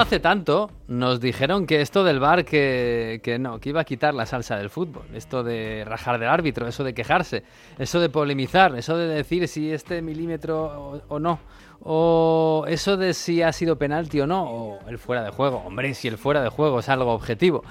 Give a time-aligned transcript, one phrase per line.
[0.00, 4.14] Hace tanto nos dijeron que esto del bar que, que, no, que iba a quitar
[4.14, 5.02] la salsa del fútbol.
[5.12, 7.44] Esto de rajar del árbitro, eso de quejarse,
[7.78, 11.38] eso de polemizar, eso de decir si este milímetro o, o no.
[11.82, 15.58] O eso de si ha sido penalti o no, o el fuera de juego.
[15.66, 17.62] Hombre, si el fuera de juego es algo objetivo.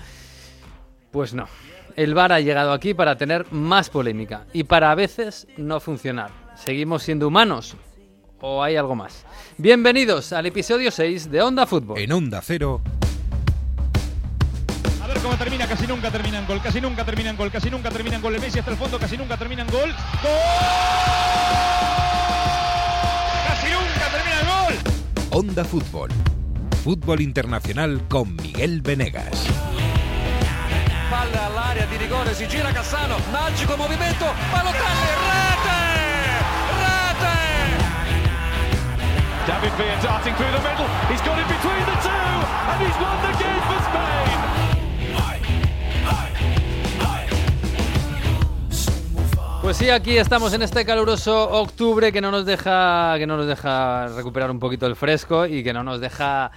[1.10, 1.48] Pues no.
[1.96, 6.30] El VAR ha llegado aquí para tener más polémica y para a veces no funcionar.
[6.54, 7.76] ¿Seguimos siendo humanos?
[8.42, 9.26] ¿O hay algo más?
[9.58, 12.00] Bienvenidos al episodio 6 de Onda Fútbol.
[12.00, 12.82] En Onda Cero.
[15.04, 17.70] A ver cómo termina, casi nunca termina en gol, casi nunca termina en gol, casi
[17.70, 18.36] nunca termina en gol.
[18.36, 19.90] El Messi hasta el fondo, casi nunca termina en gol.
[20.24, 20.32] ¡Gol!
[23.48, 24.74] ¡Casi nunca termina gol!
[25.32, 26.10] Onda Fútbol.
[26.84, 29.48] Fútbol internacional con Miguel Venegas.
[31.10, 35.49] Palla all'area di rigore, si gira Cassano, magico movimento, Balotelli,
[39.50, 40.86] David Villa darting through the middle.
[41.10, 42.38] He's got it between the two,
[42.70, 44.38] and he's won the game for Spain.
[49.64, 53.48] Pues sí, aquí estamos en este caluroso octubre que no nos deja que no nos
[53.48, 56.52] deja recuperar un poquito el fresco y que no nos deja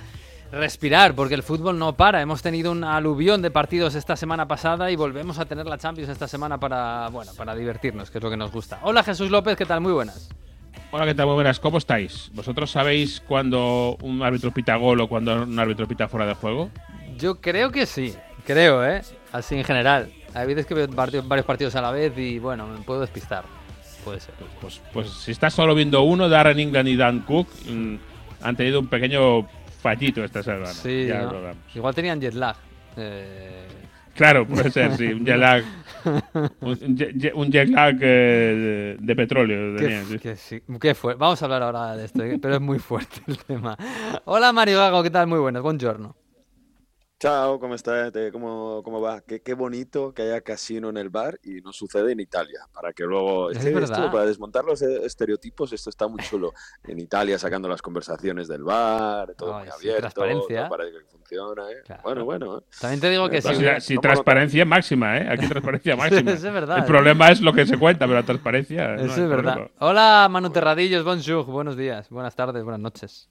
[0.50, 2.20] respirar, porque el fútbol no para.
[2.20, 6.10] Hemos tenido un aluvión de partidos esta semana pasada y volvemos a tener la Champions
[6.10, 8.80] esta semana para, bueno, para divertirnos, que es lo que nos gusta.
[8.82, 9.80] Hola Jesús López, ¿qué tal?
[9.80, 10.28] Muy buenas.
[10.90, 11.26] Hola, ¿qué tal?
[11.26, 11.58] Muy buenas.
[11.58, 12.30] ¿Cómo estáis?
[12.34, 16.70] ¿Vosotros sabéis cuando un árbitro pita gol o cuando un árbitro pita fuera de juego?
[17.16, 18.14] Yo creo que sí,
[18.46, 19.02] creo, ¿eh?
[19.32, 20.12] Así en general.
[20.34, 23.44] Hay veces que veo varios partidos a la vez y, bueno, me puedo despistar.
[24.04, 24.34] Puede ser.
[24.60, 27.94] Pues, pues si estás solo viendo uno, Darren England y Dan Cook mm,
[28.42, 29.46] han tenido un pequeño
[29.80, 30.66] fallito esta semana.
[30.66, 31.08] Sí.
[31.74, 32.56] Igual tenían jet lag.
[32.96, 33.66] Eh,
[34.14, 35.06] Claro, puede ser, sí.
[35.06, 35.64] Un jet lag.
[36.60, 39.76] Un, jet- jet- un jet lag eh, de, de petróleo.
[39.76, 40.18] qué, tenían, sí.
[40.18, 42.38] qué sí, qué Vamos a hablar ahora de esto, ¿eh?
[42.40, 43.76] pero es muy fuerte el tema.
[44.24, 45.26] Hola Mario Gago, ¿qué tal?
[45.26, 46.16] Muy buenas, buongiorno.
[47.22, 48.10] Ciao, ¿cómo estás?
[48.16, 49.20] Eh, ¿Cómo, cómo va?
[49.20, 52.66] Qué, qué bonito que haya casino en el bar y no sucede en Italia.
[52.72, 53.52] Para que luego.
[53.52, 56.52] Es esto, para desmontar los eh, estereotipos, esto está muy chulo.
[56.82, 60.00] En Italia sacando las conversaciones del bar, todo Ay, muy sí, abierto.
[60.00, 60.66] transparencia.
[60.66, 61.82] todo Parece que funciona, ¿eh?
[61.84, 62.02] Claro.
[62.02, 62.58] Bueno, bueno.
[62.58, 62.62] ¿eh?
[62.80, 65.28] También te digo que Pues si si no transparencia máxima, ¿eh?
[65.30, 66.32] Aquí transparencia máxima.
[66.32, 66.86] Eso es verdad, El ¿eh?
[66.88, 68.96] problema es lo que se cuenta, pero la transparencia.
[68.96, 69.54] no Eso es verdad.
[69.54, 69.70] problema.
[69.78, 73.30] Hola Manu Terradillos, bonjour, buenos días, buenas tardes, buenas noches.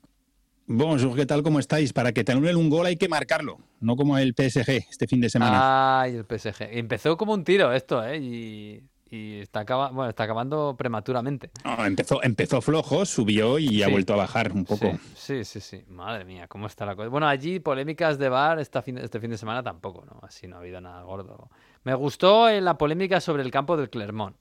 [0.73, 1.43] Bonjour, ¿qué tal?
[1.43, 1.91] ¿Cómo estáis?
[1.91, 5.19] Para que te anulen un gol hay que marcarlo, no como el PSG este fin
[5.19, 5.99] de semana.
[6.01, 6.61] Ay, el PSG.
[6.77, 8.17] Empezó como un tiro esto, ¿eh?
[8.19, 11.51] Y, y está, acaba- bueno, está acabando prematuramente.
[11.65, 14.97] No, empezó, empezó flojo, subió y ha vuelto a bajar un poco.
[15.13, 15.83] Sí, sí, sí, sí.
[15.89, 17.09] Madre mía, ¿cómo está la cosa?
[17.09, 20.21] Bueno, allí polémicas de bar esta fin- este fin de semana tampoco, ¿no?
[20.25, 21.49] Así no ha habido nada gordo.
[21.83, 24.37] Me gustó eh, la polémica sobre el campo del Clermont.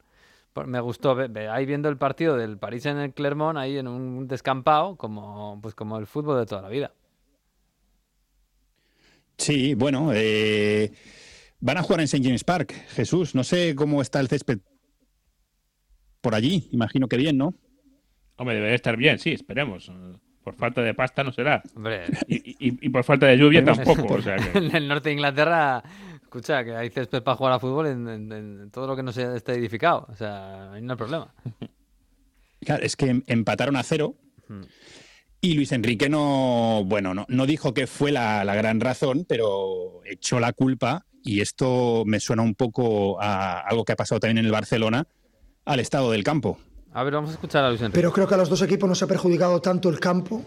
[0.66, 1.16] Me gustó,
[1.50, 5.74] ahí viendo el partido del París en el Clermont, ahí en un descampado, como, pues
[5.74, 6.92] como el fútbol de toda la vida.
[9.38, 10.92] Sí, bueno, eh,
[11.60, 12.22] van a jugar en St.
[12.22, 12.72] James Park.
[12.90, 14.58] Jesús, no sé cómo está el césped
[16.20, 17.54] por allí, imagino que bien, ¿no?
[18.36, 19.90] Hombre, debe estar bien, sí, esperemos.
[20.44, 21.62] Por falta de pasta no será.
[21.76, 22.36] Hombre, Y,
[22.68, 24.14] y- y por falta de lluvia tampoco.
[24.14, 24.58] O sea que...
[24.58, 25.82] en el norte de Inglaterra,
[26.30, 29.10] escucha, que hay césped para jugar a fútbol en, en- en todo lo que no
[29.12, 30.06] se esté edificado.
[30.08, 31.34] O sea, ahí no hay problema.
[32.62, 34.14] Claro, es que em- empataron a cero
[34.48, 34.64] Hmm.
[35.40, 40.02] y Luis Enrique no, bueno, no, no dijo que fue la, la gran razón, pero
[40.04, 44.38] echó la culpa y esto me suena un poco a algo que ha pasado también
[44.38, 45.06] en el Barcelona,
[45.64, 46.58] al estado del campo.
[46.92, 47.94] A ver, vamos a escuchar a Luis Enrique.
[47.96, 50.42] Pero creo que a los dos equipos nos ha perjudicado tanto el campo,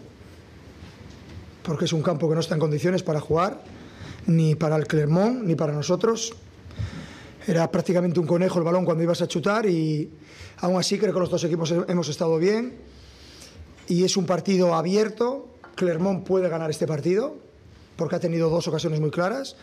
[1.64, 3.60] porque es un campo que no está en condiciones para jugar,
[4.26, 6.32] ni para el Clermont, ni para nosotros.
[7.46, 10.10] Era prácticamente un conejo el balón cuando ibas a chutar y
[10.58, 12.74] aún así creo que los dos equipos he- hemos estado bien.
[13.86, 15.48] Y es un partido abierto.
[15.74, 17.34] Clermont puede ganar este partido
[17.96, 19.56] porque ha tenido dos ocasiones muy claras.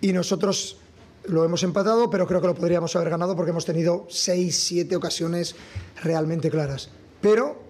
[0.00, 0.78] Y nosotros
[1.26, 4.96] lo hemos empatado, pero creo que lo podríamos haber ganado porque hemos tenido seis, siete
[4.96, 5.54] ocasiones
[6.02, 6.88] realmente claras.
[7.20, 7.61] Pero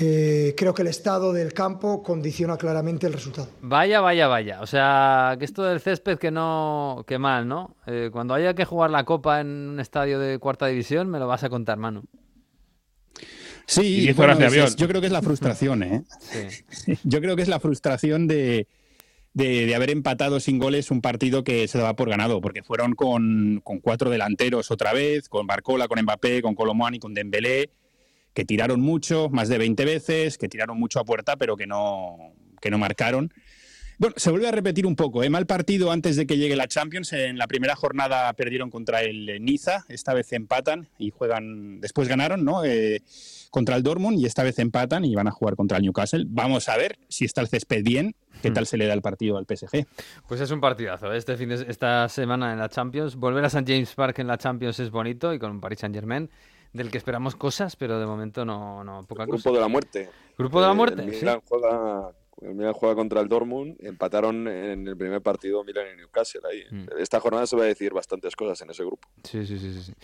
[0.00, 3.48] eh, creo que el estado del campo condiciona claramente el resultado.
[3.62, 4.60] Vaya, vaya, vaya.
[4.60, 7.76] O sea, que esto del césped que no, que mal, ¿no?
[7.86, 11.26] Eh, cuando haya que jugar la copa en un estadio de cuarta división, me lo
[11.26, 12.04] vas a contar, Manu.
[13.66, 14.66] Sí, Y diez bueno, avión.
[14.66, 16.02] es- yo creo que es la frustración, ¿eh?
[16.20, 16.64] Sí.
[17.04, 18.66] Yo creo que es la frustración de,
[19.34, 22.94] de- de haber empatado sin goles un partido que se daba por ganado, porque fueron
[22.94, 27.68] con, con cuatro delanteros otra vez, con Barcola, con Mbappé, con Colomani, con Dembélé,
[28.38, 32.34] que tiraron mucho, más de 20 veces, que tiraron mucho a puerta, pero que no,
[32.60, 33.34] que no marcaron.
[33.98, 35.24] Bueno, se vuelve a repetir un poco.
[35.24, 35.28] ¿eh?
[35.28, 37.12] Mal partido antes de que llegue la Champions.
[37.14, 39.86] En la primera jornada perdieron contra el Niza.
[39.88, 41.80] Esta vez empatan y juegan.
[41.80, 42.64] Después ganaron, ¿no?
[42.64, 43.02] Eh,
[43.50, 46.24] contra el Dortmund y esta vez empatan y van a jugar contra el Newcastle.
[46.28, 49.36] Vamos a ver si está el césped bien, qué tal se le da el partido
[49.36, 49.84] al PSG.
[50.28, 51.12] Pues es un partidazo.
[51.12, 51.18] ¿eh?
[51.18, 53.16] Este fin de, esta semana en la Champions.
[53.16, 53.64] Volver a St.
[53.66, 56.30] James Park en la Champions es bonito y con un Paris Saint Germain
[56.72, 60.10] del que esperamos cosas, pero de momento no, no poca el Grupo de la muerte.
[60.36, 61.02] Grupo de la muerte.
[61.02, 62.12] El Milan, juega,
[62.42, 66.42] el Milan juega contra el Dortmund, empataron en el primer partido Milan y Newcastle.
[66.50, 66.64] Ahí.
[66.70, 66.86] Mm.
[66.98, 69.08] Esta jornada se va a decir bastantes cosas en ese grupo.
[69.24, 69.94] Sí, sí, sí, sí.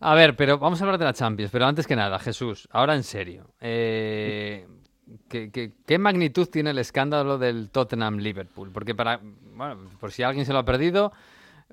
[0.00, 2.94] A ver, pero vamos a hablar de la Champions, pero antes que nada, Jesús, ahora
[2.94, 3.52] en serio.
[3.60, 4.66] Eh,
[5.28, 8.70] ¿qué, magnitud tiene el escándalo del Tottenham-Liverpool?
[8.72, 11.12] Porque para, bueno, por si alguien se lo ha perdido,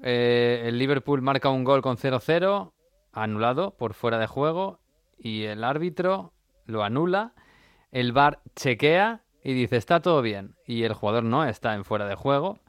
[0.03, 2.71] eh, el Liverpool marca un gol con 0-0
[3.13, 4.79] anulado por fuera de juego
[5.17, 6.33] y el árbitro
[6.65, 7.33] lo anula,
[7.91, 12.07] el VAR chequea y dice está todo bien y el jugador no está en fuera
[12.07, 12.59] de juego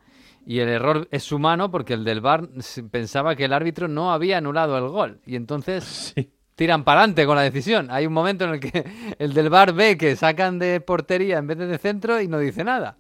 [0.47, 2.49] y el error es humano porque el del VAR
[2.91, 6.15] pensaba que el árbitro no había anulado el gol y entonces
[6.57, 7.91] tiran para adelante con la decisión.
[7.91, 8.85] Hay un momento en el que
[9.19, 12.39] el del VAR ve que sacan de portería en vez de de centro y no
[12.39, 12.97] dice nada.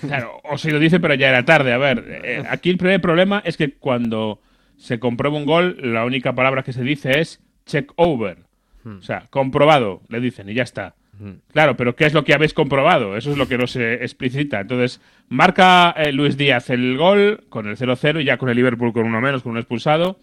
[0.00, 1.72] Claro, o si lo dice pero ya era tarde.
[1.72, 4.40] A ver, eh, aquí el primer problema es que cuando
[4.80, 8.38] se comprueba un gol, la única palabra que se dice es check over.
[8.82, 8.98] Hmm.
[8.98, 10.94] O sea, comprobado, le dicen, y ya está.
[11.18, 11.34] Hmm.
[11.52, 13.14] Claro, pero ¿qué es lo que habéis comprobado?
[13.14, 14.58] Eso es lo que no se explicita.
[14.60, 18.94] Entonces, marca eh, Luis Díaz el gol con el 0-0 y ya con el Liverpool
[18.94, 20.18] con uno menos, con un expulsado.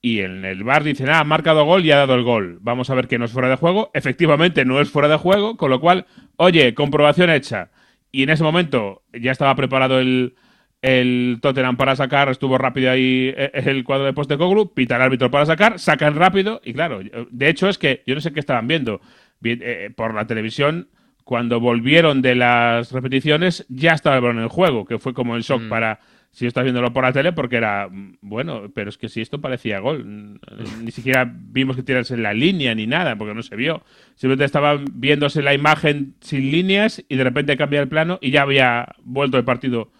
[0.00, 2.58] Y en el bar dicen, ah, ha marcado gol y ha dado el gol.
[2.62, 3.92] Vamos a ver que no es fuera de juego.
[3.94, 7.70] Efectivamente, no es fuera de juego, con lo cual, oye, comprobación hecha.
[8.10, 10.34] Y en ese momento ya estaba preparado el,
[10.82, 15.30] el Tottenham para sacar, estuvo rápido ahí eh, el cuadro de Postecoglou, pita el árbitro
[15.30, 17.00] para sacar, sacan rápido y claro,
[17.30, 19.00] de hecho es que yo no sé qué estaban viendo
[19.44, 20.88] eh, eh, por la televisión
[21.22, 25.36] cuando volvieron de las repeticiones ya estaba el balón en el juego, que fue como
[25.36, 25.68] el shock mm.
[25.68, 26.00] para
[26.32, 29.40] si estás viéndolo por la tele porque era mm, bueno, pero es que si esto
[29.40, 30.40] parecía gol,
[30.82, 33.84] ni siquiera vimos que tirase en la línea ni nada, porque no se vio.
[34.16, 38.42] Simplemente estaba viéndose la imagen sin líneas y de repente cambia el plano y ya
[38.42, 39.92] había vuelto el partido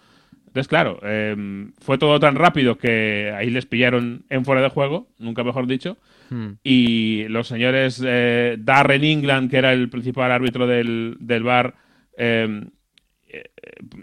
[0.52, 5.08] entonces, claro, em, fue todo tan rápido que ahí les pillaron en fuera de juego,
[5.18, 5.96] nunca mejor dicho.
[6.28, 6.56] Hmm.
[6.62, 11.74] Y los señores eh, Darren England, que era el principal árbitro del, del bar,
[12.18, 12.68] em,
[13.30, 13.44] eh,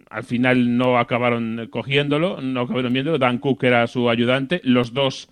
[0.10, 3.19] al final no acabaron cogiéndolo, no acabaron viéndolo.
[3.19, 4.60] Dan Cook era su ayudante.
[4.63, 5.30] Los dos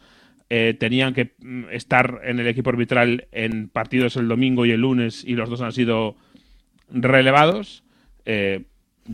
[0.52, 4.82] eh, tenían que mm, estar en el equipo arbitral en partidos el domingo y el
[4.82, 6.16] lunes, y los dos han sido
[6.92, 7.84] relevados.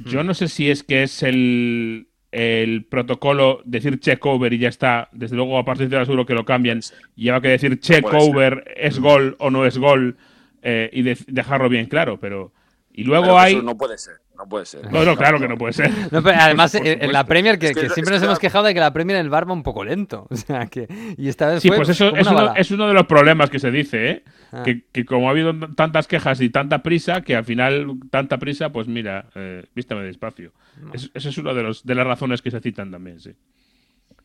[0.05, 4.69] Yo no sé si es que es el, el protocolo decir check over y ya
[4.69, 5.09] está.
[5.11, 6.81] Desde luego, a partir de ahora seguro que lo cambian.
[7.15, 10.17] Y va que decir check over es gol o no es gol
[10.61, 12.19] eh, y dejarlo bien claro.
[12.19, 12.51] Pero.
[12.91, 13.61] Y luego hay.
[13.61, 14.22] no puede ser.
[14.37, 14.91] No puede ser.
[14.91, 15.91] No, claro que no puede ser.
[16.11, 19.29] además, en, la Premier, que, siempre nos hemos quejado de que la Premier en el
[19.29, 20.27] bar va un poco lento.
[20.33, 20.87] O sea, que,
[21.17, 23.71] y esta vez sí, pues eso es uno, es uno, de los problemas que se
[23.71, 24.23] dice, ¿eh?
[24.51, 24.63] Ah.
[24.63, 28.87] Que, como ha habido tantas quejas y tanta prisa, que al final tanta prisa, pues
[28.87, 30.51] mira, eh, vístame despacio.
[30.91, 33.33] Esa es una de, los, de las razones que se citan también, sí.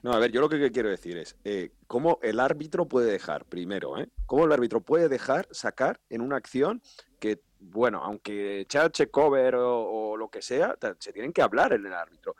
[0.02, 3.44] No, a ver, yo lo que quiero decir es eh, cómo el árbitro puede dejar,
[3.44, 4.08] primero, ¿eh?
[4.26, 6.82] cómo el árbitro puede dejar sacar en una acción
[7.18, 11.86] que bueno, aunque echar cover o, o, lo que sea, se tienen que hablar en
[11.86, 12.36] el árbitro.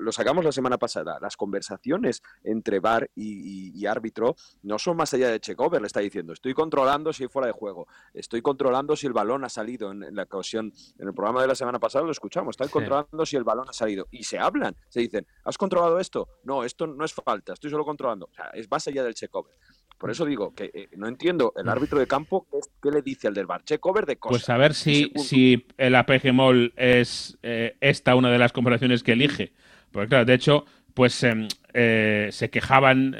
[0.00, 1.18] Lo sacamos la semana pasada.
[1.20, 5.80] Las conversaciones entre VAR y, árbitro no son más allá de check-over.
[5.80, 9.44] Le está diciendo, estoy controlando si hay fuera de juego, estoy controlando si el balón
[9.44, 9.90] ha salido.
[9.90, 13.36] En, la ocasión, en el programa de la semana pasada lo escuchamos, están controlando si
[13.36, 14.06] el balón ha salido.
[14.10, 16.28] Y se hablan, se dicen, ¿has controlado esto?
[16.44, 18.26] No, esto no es falta, estoy solo controlando.
[18.30, 19.54] O sea, es más allá del check-over.
[19.98, 22.46] Por eso digo que eh, no entiendo el árbitro de campo
[22.80, 23.64] qué, le dice al del bar.
[23.64, 24.42] Check-over de cosas.
[24.42, 29.02] Pues a ver si, si el APG MOL es eh, esta una de las comparaciones
[29.02, 29.52] que elige.
[29.90, 30.64] Porque claro, de hecho,
[30.94, 33.16] pues em, eh, se quejaban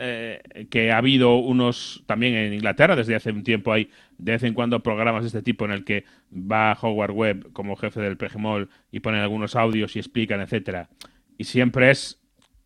[0.70, 4.54] que ha habido unos, también en Inglaterra, desde hace un tiempo hay de vez en
[4.54, 8.68] cuando programas de este tipo en el que va Howard Webb como jefe del PGMOL
[8.92, 10.88] y ponen algunos audios y explican, etcétera.
[11.36, 12.17] Y siempre es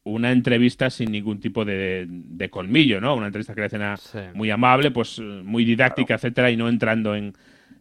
[0.05, 3.15] una entrevista sin ningún tipo de, colmillo, ¿no?
[3.15, 7.35] Una entrevista que le hacen muy amable, pues muy didáctica, etcétera, y no entrando en,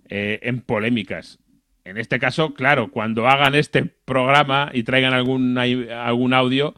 [0.08, 1.40] eh, en polémicas.
[1.84, 6.76] En este caso, claro, cuando hagan este programa y traigan algún, algún audio,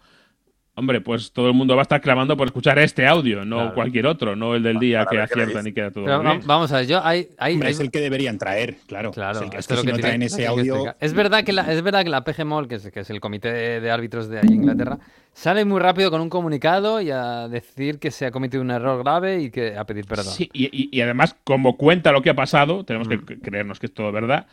[0.75, 4.07] Hombre, pues todo el mundo va a estar clamando por escuchar este audio, no cualquier
[4.07, 6.41] otro, no el del día que aciertan y queda todo bien.
[6.45, 7.27] Vamos a ver, yo hay,
[7.63, 9.11] Es el que deberían traer, claro.
[9.11, 10.95] Claro, es, que, si no traen ese audio...
[10.99, 13.79] Es verdad que la, es verdad que la PGMOL, que es, que es el comité
[13.81, 14.97] de, árbitros de ahí Inglaterra,
[15.31, 19.03] sale muy rápido con un comunicado y a decir que se ha cometido un error
[19.03, 20.33] grave y que a pedir perdón.
[20.33, 23.41] Sí, y, además, como cuenta lo que ha pasado, tenemos que mm.
[23.43, 24.47] creernos que es todo verdad,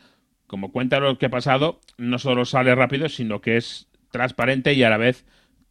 [0.46, 4.82] como cuenta lo que ha pasado, no solo sale rápido, sino que es transparente y
[4.82, 5.24] a la vez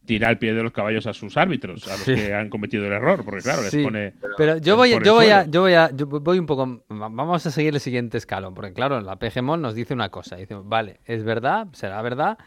[0.04, 2.14] tira el pie de los caballos a sus árbitros, a los Sí.
[2.14, 4.14] que han cometido el error, porque claro, les pone...
[4.36, 7.50] Pero yo voy, yo voy a, yo voy a, yo voy un poco, vamos a
[7.50, 11.22] seguir el siguiente escalón, porque claro, la PGMON nos dice una cosa, dice, vale, es
[11.22, 12.38] verdad, será verdad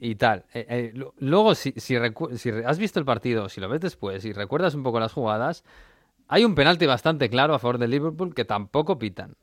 [0.00, 0.44] y tal.
[0.52, 4.74] Eh, eh, luego, si, si, has visto el partido, si lo ves después y recuerdas
[4.74, 5.64] un poco las jugadas,
[6.28, 9.36] hay un penalti bastante claro a favor del Liverpool que tampoco pitan.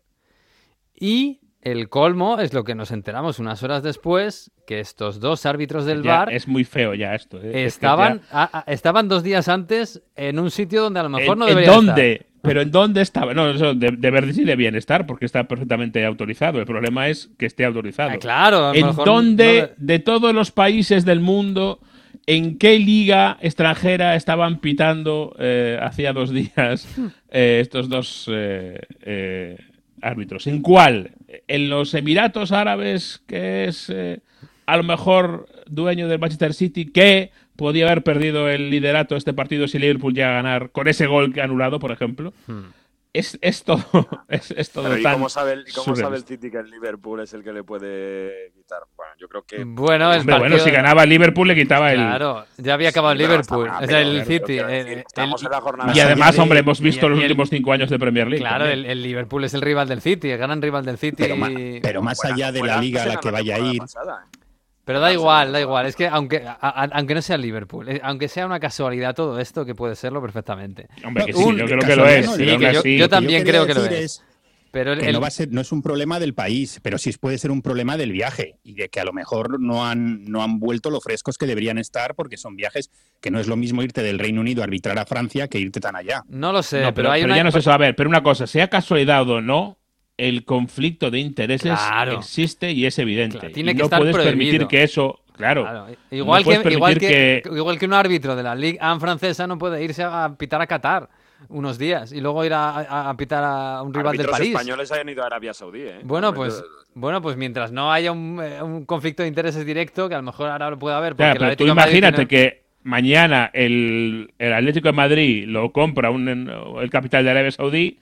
[0.95, 5.85] Y el colmo es lo que nos enteramos unas horas después, que estos dos árbitros
[5.85, 7.37] del Ya VAR Es muy feo ya esto.
[7.37, 7.47] ¿eh?
[7.47, 11.03] Es que estaban, ya- a- a- estaban dos días antes en un sitio donde a
[11.03, 12.25] lo mejor ¿En, no en debería dónde?
[12.41, 13.33] Pero ¿en dónde estaba?
[13.33, 16.59] No, eso de, de sí debían estar porque está perfectamente autorizado.
[16.59, 18.09] El problema es que esté autorizado.
[18.11, 21.79] Ah, claro, a lo ¿En mejor dónde, no- de todos los países del mundo,
[22.27, 26.85] en qué liga extranjera estaban pitando eh, hacía dos días
[27.31, 29.57] eh, estos dos eh,
[30.01, 30.45] árbitros?
[30.47, 31.11] ¿En cuál?
[31.47, 34.19] ¿En los Emiratos Árabes, que es eh,
[34.65, 39.33] a lo mejor dueño del Manchester City, que podía haber perdido el liderato de este
[39.33, 42.33] partido si Liverpool llega a ganar con ese gol que anulado, por ejemplo?
[42.47, 42.69] Hmm.
[43.15, 43.83] Es, es todo,
[44.27, 46.23] es, es todo Pero ¿y tan cómo sabe, el, y cómo sabe el.
[46.25, 48.79] City que el Liverpool es el que le puede quitar?
[48.97, 49.63] Bueno, yo creo que.
[49.63, 51.99] Bueno, el Hombre, bueno, partido- si ganaba Liverpool le quitaba el...
[51.99, 54.57] Claro, ya había acabado el Sí, Liverpool, está- o sea, el City.
[54.57, 57.25] el- el- estamos en la jornada Y además, hombre, hemos visto y- los y el-
[57.31, 58.41] últimos cinco años de Premier League.
[58.43, 61.15] Claro, el, el Liverpool es el rival del City, el gran rival del City.
[61.21, 61.51] Pero, ma-
[61.83, 64.37] pero más allá de la liga a la que vaya a ir, pasada, ¿eh?
[64.85, 65.85] Pero da igual, da igual.
[65.85, 69.15] Es que aunque, a- a- aunque no sea el Liverpool, eh, aunque sea una casualidad
[69.15, 70.87] todo esto, que puede serlo perfectamente.
[71.05, 72.25] Hombre, que sí, Un- yo creo que lo es.
[72.25, 74.23] no, y sí, aún que yo- también creo que lo es.
[74.71, 76.97] Pero el, que el- no va a ser, no es un problema del país, pero
[76.97, 80.25] sí puede ser un problema del viaje y de que a lo mejor no han,
[80.25, 82.89] no han vuelto lo frescos que deberían estar porque son viajes
[83.21, 85.79] que no es lo mismo irte del Reino Unido a arbitrar a Francia que irte
[85.79, 86.23] tan allá.
[86.27, 87.37] no lo sé, No, pero, pero, hay pero una.
[87.37, 87.71] ya no es eso.
[87.71, 89.77] A ver, pero una cosa, sea casualidad o no,
[90.17, 92.19] el conflicto de intereses Claro.
[92.19, 93.39] existe y es evidente.
[93.39, 96.71] Claro, tiene y que no estar puedes permitir que eso, claro, Claro, igual, no que,
[96.73, 100.03] igual, permitir que, igual que un árbitro de la Ligue 1 francesa no puede irse
[100.03, 101.09] a pitar a Qatar
[101.49, 104.53] unos días y luego ir a, a- a pitar a un rival del Árbitros París.
[104.53, 105.99] españoles hayan ido a Arabia Saudí, ¿eh?
[106.03, 110.15] Bueno, pues, bueno, pues mientras no haya un, eh, un conflicto de intereses directo, que
[110.15, 111.13] a lo mejor ahora lo puede haber.
[111.15, 115.71] Porque Claro, el pero tú imagínate tiene- que mañana el, el Atlético de Madrid lo
[115.73, 117.99] compra un, el capital de Arabia Saudí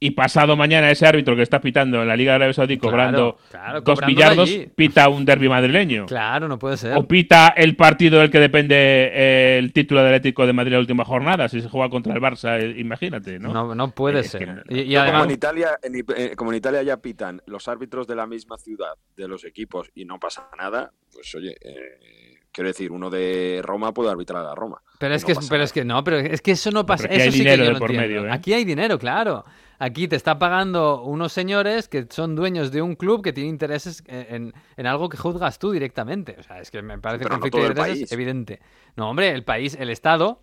[0.00, 2.90] y pasado mañana ese árbitro que está pitando en la Liga de Arabia Saudí Claro,
[2.90, 4.68] cobrando claro, dos billardos, allí.
[4.74, 6.06] pita un derby madrileño.
[6.06, 6.96] Claro, no puede ser.
[6.96, 10.78] O pita el partido del que depende eh, el título del Atlético de Madrid la
[10.78, 13.52] última jornada, si se juega contra el Barça, eh, imagínate, ¿no?
[13.52, 14.46] No, no puede Es ser.
[14.46, 17.42] no- Y, y Pero como, además, en Italia, en eh, como en Italia ya pitan
[17.46, 21.56] los árbitros de la misma ciudad de los equipos y no pasa nada, pues oye,
[21.60, 24.80] eh, quiero decir, uno de Roma puede arbitrar a Roma.
[25.00, 25.64] pero es no que, pero nada.
[25.64, 27.08] es que no, pero es que eso no pasa.
[27.08, 28.14] Pero aquí eso hay sí que yo no por entiendo.
[28.22, 28.32] medio, ¿eh?
[28.32, 29.44] Aquí hay dinero, claro.
[29.80, 34.02] Aquí te está pagando unos señores que son dueños de un club que tiene intereses
[34.08, 36.36] en, en algo que juzgas tú directamente.
[36.38, 38.12] O sea, es que me parece no conflicto de intereses país.
[38.12, 38.60] evidente.
[38.96, 40.42] No, hombre, el país, el Estado.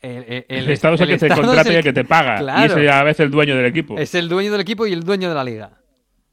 [0.00, 2.38] El, el- El, Estado es el que te contrata es y el que te paga.
[2.38, 2.80] Claro.
[2.80, 3.98] Y es a la vez el dueño del equipo.
[3.98, 5.78] Es el dueño del equipo y el dueño de la liga.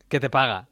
[0.08, 0.68] Que te paga.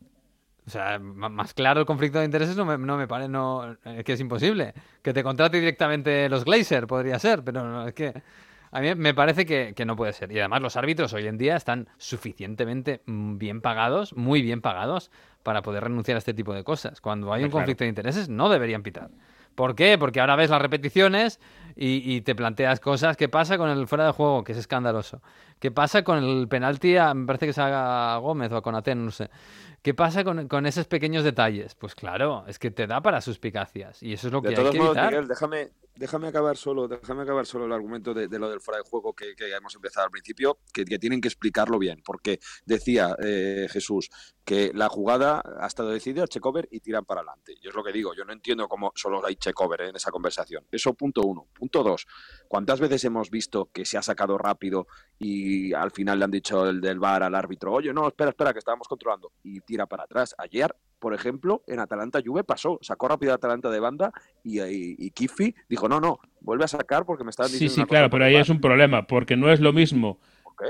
[0.66, 4.04] O sea, más claro el conflicto de intereses no me, no me parece, no, es
[4.04, 4.74] que es imposible.
[5.02, 8.14] Que te contrate directamente los Glazer podría ser, pero no, es que
[8.72, 10.32] a mí me parece que, que no puede ser.
[10.32, 15.12] Y además los árbitros hoy en día están suficientemente mm, bien pagados, muy bien pagados,
[15.44, 17.00] para poder renunciar a este tipo de cosas.
[17.02, 17.60] Cuando hay un Claro.
[17.64, 19.10] conflicto de intereses no deberían pitar.
[19.56, 19.98] ¿Por qué?
[19.98, 21.40] Porque ahora ves las repeticiones
[21.76, 23.18] y, y te planteas cosas.
[23.18, 24.44] ¿Qué pasa con el fuera de juego?
[24.44, 25.22] Que es escandaloso.
[25.60, 26.98] ¿Qué pasa con el penalti?
[26.98, 29.30] a- me parece que es a Gómez o a Conaten, no sé.
[29.82, 31.76] ¿Qué pasa con, con esos pequeños detalles?
[31.76, 34.04] Pues claro, es que te da para suspicacias.
[34.04, 35.12] Y eso es lo que De hay todos que modos, evitar.
[35.14, 38.80] Miguel, déjame, déjame acabar solo, déjame acabar solo el argumento de, de lo del fuera
[38.84, 42.40] de juego que, que hemos empezado al principio, que, que tienen que explicarlo bien, porque
[42.66, 44.10] decía eh, Jesús
[44.44, 47.56] que la jugada ha estado decidida, check over y tiran para adelante.
[47.62, 50.10] Yo es lo que digo, yo no entiendo cómo solo hay check over en esa
[50.12, 50.66] conversación.
[50.72, 51.48] Eso punto uno.
[51.54, 52.08] Punto dos,
[52.48, 54.88] ¿cuántas veces hemos visto que se ha sacado rápido
[55.20, 58.54] y al final le han dicho el del bar al árbitro, oye, no, espera, espera,
[58.54, 60.36] que estábamos controlando y tira para atrás?
[60.38, 64.12] Ayer, por ejemplo, en Atalanta Juve pasó, sacó rápido a Atalanta de banda
[64.44, 67.74] y, y, y Kiffy dijo, no, no, vuelve a sacar porque me estaban Sí, diciendo
[67.76, 68.42] sí, una cosa claro, pero ahí VAR".
[68.44, 70.20] es un problema, porque no es lo mismo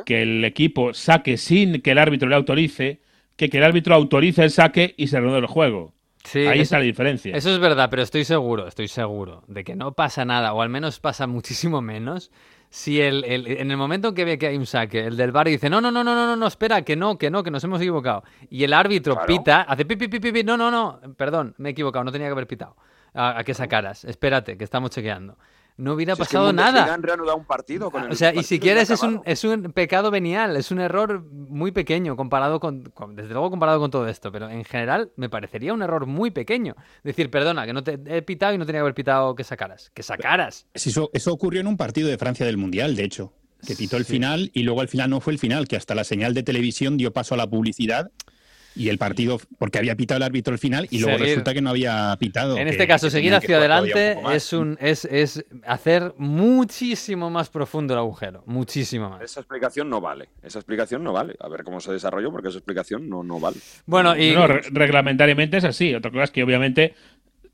[0.05, 3.01] que el equipo saque sin que el árbitro le autorice,
[3.36, 5.93] que que el árbitro autorice el saque y se reanude el juego.
[6.24, 7.36] Sí, ahí eso- está la diferencia.
[7.36, 10.69] Eso es verdad, pero estoy seguro, estoy seguro de que no pasa nada, o al
[10.69, 12.31] menos pasa muchísimo menos,
[12.69, 15.31] si el, el- en el momento en que ve que hay un saque, el del
[15.31, 17.51] bar dice, no, no, no, no, no, no, no, espera, que no, que no, que
[17.51, 18.24] nos hemos equivocado.
[18.50, 19.27] Y el árbitro Claro.
[19.27, 22.27] pita, hace pi, pi, pi, pi, no, no, no, perdón, me he equivocado, no tenía
[22.27, 22.75] que haber pitado.
[23.13, 25.38] A, a que sacaras, espérate, que estamos chequeando.
[25.77, 26.98] No hubiera Si es que pasado nada.
[26.98, 30.10] Reanudado un partido con el O sea, y si quieres es un, es un pecado
[30.12, 34.31] venial, es un error muy pequeño comparado con, con- desde luego comparado con todo esto,
[34.31, 36.75] pero en general me parecería un error muy pequeño.
[37.03, 39.91] Decir, perdona, que no te he pitado y no tenía que haber pitado que sacaras.
[39.93, 40.65] Que sacaras.
[40.74, 43.34] Eso, eso ocurrió en un partido de Francia del Mundial, de hecho,
[43.65, 44.13] que pitó el Sí.
[44.13, 46.98] final y luego al final no fue el final, que hasta la señal de televisión
[46.98, 48.12] dio paso a la publicidad
[48.77, 51.29] y el partido, porque había pitado el árbitro el final y luego Seguir.
[51.34, 52.57] resulta que no había pitado.
[52.57, 57.93] En que- este caso, seguir hacia adelante es, un, es, es hacer muchísimo más profundo
[57.93, 58.43] el agujero.
[58.46, 59.22] Muchísimo más.
[59.22, 60.29] Esa explicación no vale.
[60.43, 61.36] Esa explicación no vale.
[61.39, 63.57] A ver cómo se desarrolló, porque esa explicación no, no vale.
[63.86, 65.93] Bueno, y No, re- reglamentariamente es así.
[65.93, 66.93] Otra cosa es que obviamente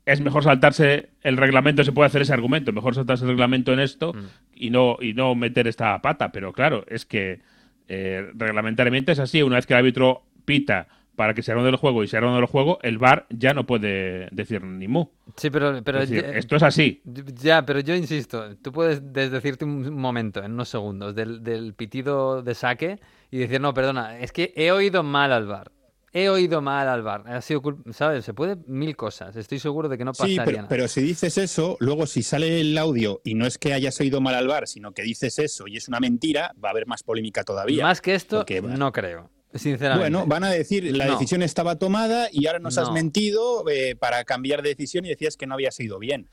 [0.06, 3.80] es mejor saltarse el reglamento, se puede hacer ese argumento, mejor saltarse el reglamento en
[3.80, 4.18] esto Mm.
[4.54, 6.30] y no y no meter esta pata.
[6.30, 7.40] Pero claro, es que
[7.88, 9.42] eh, reglamentariamente es así.
[9.42, 12.38] Una vez que el árbitro pita para que se ronde el juego y se ronde
[12.40, 15.06] el juego, el VAR ya no puede decir ni mu.
[15.36, 17.02] sí, pero, pero Es decir, ya- esto es así.
[17.04, 22.42] Ya, pero yo insisto, tú puedes desdecirte un momento, en unos segundos, del, del pitido
[22.42, 22.98] de saque
[23.30, 25.70] y decir, no, perdona, es que he oído mal al bar.
[26.16, 27.24] He oído mal al bar.
[27.26, 28.24] Ha sido ¿Sabes?
[28.24, 29.34] Se puede mil cosas.
[29.34, 30.68] Estoy seguro de que no pasaría Sí, pero, nada.
[30.68, 34.20] pero si dices eso, luego si sale el audio y no es que hayas oído
[34.20, 37.02] mal al bar, sino que dices eso y es una mentira, va a haber más
[37.02, 37.82] polémica todavía.
[37.82, 39.28] Más que esto, porque no creo.
[39.54, 40.10] Sinceramente.
[40.10, 41.12] Bueno, van a decir la No.
[41.12, 45.36] decisión estaba tomada y ahora nos has mentido eh, para cambiar de decisión y decías
[45.36, 46.28] que no había sido bien.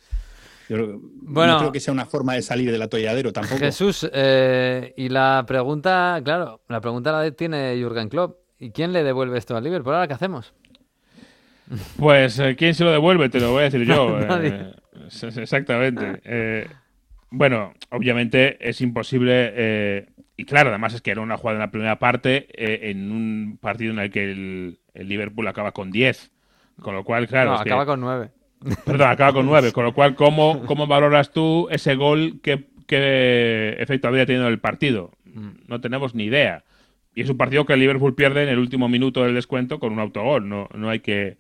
[0.70, 1.54] Yo Bueno.
[1.54, 3.60] no creo que sea una forma de salir del atolladero tampoco.
[3.60, 8.38] Jesús, eh, y la pregunta, claro, la pregunta la tiene Jürgen Klopp.
[8.58, 9.94] ¿Y quién le devuelve esto al Liverpool?
[9.96, 10.54] ¿Ahora qué hacemos?
[11.98, 13.30] Pues, eh, ¿quién se lo devuelve?
[13.30, 14.18] Te lo voy a decir yo.
[14.28, 14.50] Nadie.
[14.50, 16.22] eh, exactamente.
[16.26, 16.68] Eh,
[17.30, 20.08] bueno, obviamente es imposible.
[20.42, 23.60] Y claro, además es que era una jugada en la primera parte, eh, en un
[23.62, 26.32] partido en el que el, el Liverpool acaba con 10.
[26.82, 27.52] Con lo cual, claro.
[27.52, 28.32] no, es que- acaba con nueve.
[28.86, 29.72] Perdón, acaba con 9.
[29.72, 32.40] Con lo cual, ¿cómo, cómo valoras tú ese gol?
[32.42, 35.12] ¿Qué, qué efecto habría tenido el partido?
[35.68, 36.64] No tenemos ni idea.
[37.14, 39.94] Y es un partido que el Liverpool pierde en el último minuto del descuento con
[39.94, 40.50] un autogol.
[40.50, 41.38] No, no hay que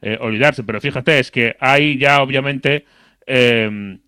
[0.00, 0.62] eh, olvidarse.
[0.62, 2.84] Pero fíjate, es que hay ya obviamente
[3.26, 3.98] eh,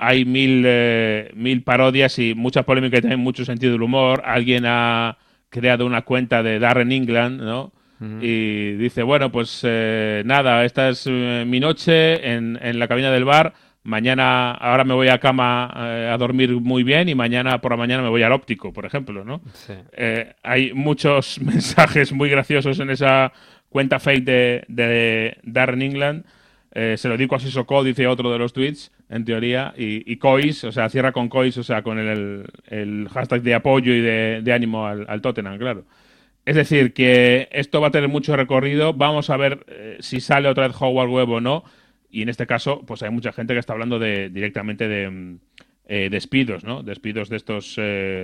[0.00, 4.22] hay mil, eh, mil parodias y mucha polémica y también mucho sentido del humor.
[4.24, 5.18] Alguien ha
[5.50, 7.72] creado una cuenta de Darren England, ¿no?
[8.22, 13.10] Y dice, bueno, pues eh, nada, esta es eh, mi noche en, en la cabina
[13.10, 13.52] del bar.
[13.82, 15.70] Mañana, ahora me voy a cama
[16.10, 19.22] a dormir muy bien y mañana por la mañana me voy al óptico, por ejemplo,
[19.22, 19.42] ¿no?
[19.52, 19.74] Sí.
[20.42, 23.34] Hay muchos mensajes muy graciosos en esa
[23.68, 26.24] cuenta fake de, de Darren England.
[26.72, 29.74] Eh, se lo digo a Sissoko, dice otro de los tweets, en teoría.
[29.76, 33.54] Y, y Cois, o sea, cierra con Cois, o sea, con el, el hashtag de
[33.54, 35.84] apoyo y de, ánimo al, al Tottenham, claro.
[36.44, 38.94] Es decir, que esto va a tener mucho recorrido.
[38.94, 41.64] Vamos a ver eh, si sale otra vez Howard Webb o no.
[42.08, 45.38] Y en este caso, pues hay mucha gente que está hablando de, directamente de mm,
[45.86, 46.82] eh, despidos, ¿no?
[46.82, 47.78] Despidos de estos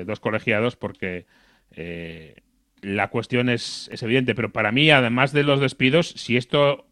[0.07, 1.27] dos colegiados porque
[2.81, 4.35] la cuestión es, es evidente.
[4.35, 6.86] Pero para mí, además de los despidos, si esto,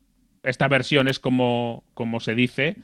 [0.45, 2.77] esta versión es como, como se dice,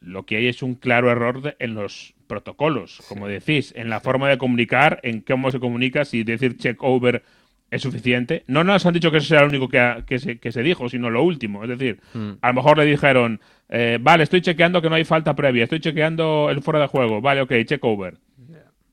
[0.00, 4.00] lo que hay es un claro error de- en los protocolos, como decís, en la
[4.00, 7.22] forma de comunicar, en cómo se comunica, si decir check over
[7.70, 8.44] es suficiente.
[8.46, 10.62] No nos han dicho que eso sea lo único que, ha- que, se, que se
[10.62, 11.64] dijo, sino lo último.
[11.64, 12.32] Es decir, Mm.
[12.40, 15.80] a lo mejor le dijeron, eh, vale, estoy chequeando que no hay falta previa, estoy
[15.80, 18.16] chequeando el fuera de juego, vale, ok, check over.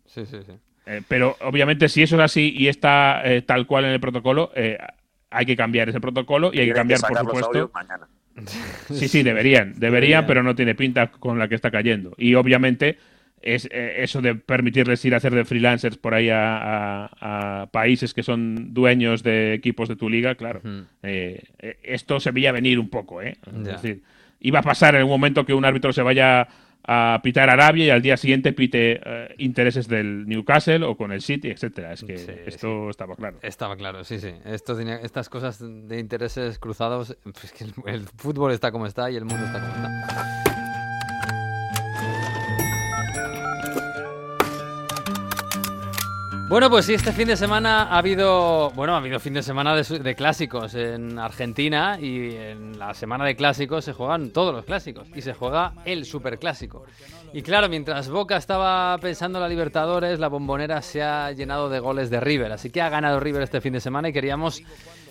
[0.05, 0.53] Sí, sí, sí.
[0.87, 4.51] Eh, pero obviamente si eso es así y está eh, tal cual en el protocolo,
[5.31, 7.71] hay que cambiar ese protocolo y hay que cambiar, por supuesto.
[8.93, 12.13] Sí, sí, deberían, deberían, pero no tiene pinta con la que está cayendo.
[12.17, 12.97] Y obviamente
[13.41, 17.65] es eh, eso de permitirles ir a hacer de freelancers por ahí a, a- a
[17.67, 20.61] países que son dueños de equipos de tu liga, claro.
[21.03, 23.37] Eh, eh, esto se veía venir un poco, ¿eh?
[23.63, 23.73] Ya.
[23.75, 24.03] Es decir,
[24.39, 26.47] iba a pasar en un momento que un árbitro se vaya
[26.87, 31.21] a pitar Arabia y al día siguiente pite eh, intereses del Newcastle o con el
[31.21, 31.93] City, etcétera.
[31.93, 33.37] Es que Sí, esto estaba claro.
[33.41, 34.31] Estaba claro, sí, sí.
[34.45, 39.09] Esto tenía- estas cosas de intereses cruzados, pues que el, el fútbol está como está
[39.11, 40.60] y el mundo está como está.
[46.51, 49.73] Bueno, pues sí, este fin de semana ha habido, bueno, ha habido fin de semana
[49.73, 54.65] de, de clásicos en Argentina y en la semana de clásicos se juegan todos los
[54.65, 56.83] clásicos y se juega el superclásico.
[57.31, 61.79] Y claro, mientras Boca estaba pensando en la Libertadores, la bombonera se ha llenado de
[61.79, 64.61] goles de River, así que ha ganado River este fin de semana y queríamos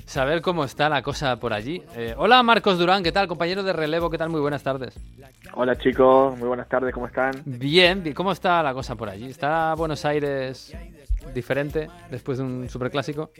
[0.04, 1.82] saber cómo está la cosa por allí.
[1.96, 3.28] Eh, hola Marcos Durán, ¿qué tal?
[3.28, 4.28] Compañero de relevo, ¿qué tal?
[4.28, 5.00] Muy buenas tardes.
[5.54, 7.32] Hola chicos, muy buenas tardes, ¿cómo están?
[7.46, 9.30] Bien, ¿cómo está la cosa por allí?
[9.30, 10.76] ¿Está Buenos Aires
[11.34, 13.30] diferente después de un superclásico?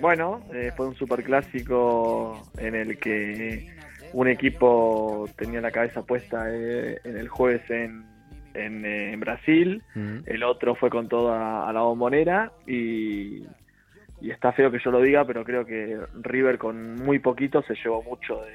[0.00, 3.74] Bueno, eh, fue un superclásico en el que
[4.12, 8.04] un equipo tenía la cabeza puesta eh, en el jueves en,
[8.54, 9.82] en, eh, en Brasil,
[10.26, 13.42] el otro fue con toda a la bombonera y,
[14.20, 17.74] y está feo que yo lo diga, pero creo que River con muy poquito se
[17.74, 18.52] llevó mucho de,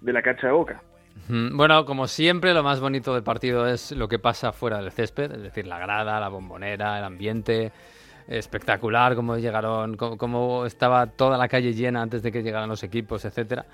[0.00, 0.82] de la cancha de Boca.
[1.28, 5.30] Bueno, como siempre, lo más bonito del partido es lo que pasa fuera del césped,
[5.32, 7.72] es decir, la grada, la bombonera, el ambiente.
[8.28, 12.82] Espectacular, cómo llegaron, cómo, cómo estaba toda la calle llena antes de que llegaran los
[12.84, 13.64] equipos, etcétera.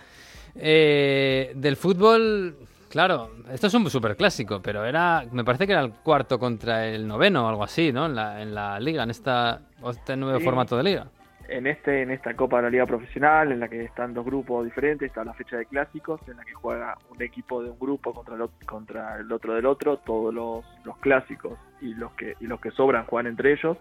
[0.55, 2.57] Eh, del fútbol,
[2.89, 6.87] claro, esto es un super clásico, pero era, me parece que era el cuarto contra
[6.87, 8.07] el noveno o algo así, ¿no?
[8.07, 10.45] En la, en la liga, en esta, este nuevo Sí.
[10.45, 11.07] formato de liga.
[11.49, 14.65] En este en esta Copa de la Liga Profesional, en la que están dos grupos
[14.65, 18.13] diferentes, está la fecha de clásicos, en la que juega un equipo de un grupo
[18.13, 22.47] contra el, contra el otro del otro, todos los, los clásicos y los que y
[22.47, 23.77] los que sobran juegan entre ellos.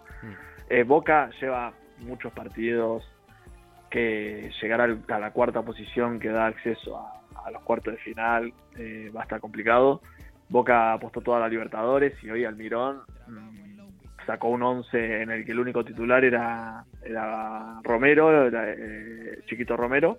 [0.70, 3.04] Eh, Boca lleva muchos partidos
[3.90, 8.54] que llegar a la cuarta posición que da acceso a, a los cuartos de final
[8.78, 10.02] eh, va a estar complicado.
[10.50, 13.65] Boca apostó toda la Libertadores y hoy Almirón mm,
[14.26, 19.78] sacó un 11 en el que el único titular era, era Romero, era, eh, Chiquito
[19.78, 20.18] Romero.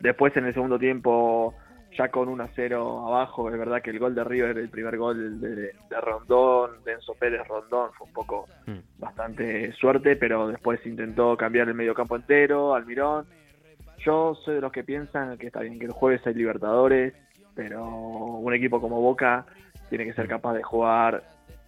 [0.00, 1.54] Después en el segundo tiempo,
[1.96, 4.96] ya con 1 a 0 abajo, es verdad que el gol de River, el primer
[4.96, 8.48] gol de, de Rondón, de Enzo Pérez Rondón, fue un poco
[8.98, 13.26] bastante suerte, pero después intentó cambiar el medio campo entero, Almirón.
[14.04, 17.14] Yo soy de los que piensan que está bien que el jueves hay Libertadores,
[17.54, 19.46] pero un equipo como Boca
[19.88, 21.22] tiene que ser capaz de jugar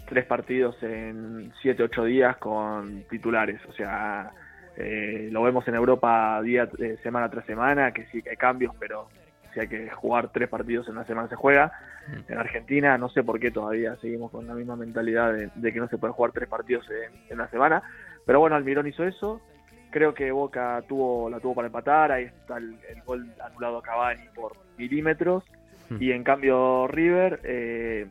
[0.06, 3.60] tres partidos en siete, ocho días con titulares.
[3.68, 4.30] O sea,
[4.76, 8.74] eh, lo vemos en Europa día, eh, semana tras semana, que sí que hay cambios,
[8.78, 9.08] pero
[9.52, 11.72] si hay que jugar tres partidos en una semana se juega.
[12.28, 15.80] En Argentina no sé por qué todavía seguimos con la misma mentalidad de, de que
[15.80, 17.82] no se puede jugar tres partidos en, en una semana.
[18.26, 19.40] Pero bueno, Almirón hizo eso.
[19.90, 22.12] Creo que Boca tuvo la tuvo para empatar.
[22.12, 25.44] Ahí está el, el gol anulado a Cavani por milímetros.
[26.00, 28.08] Y en cambio River, eh,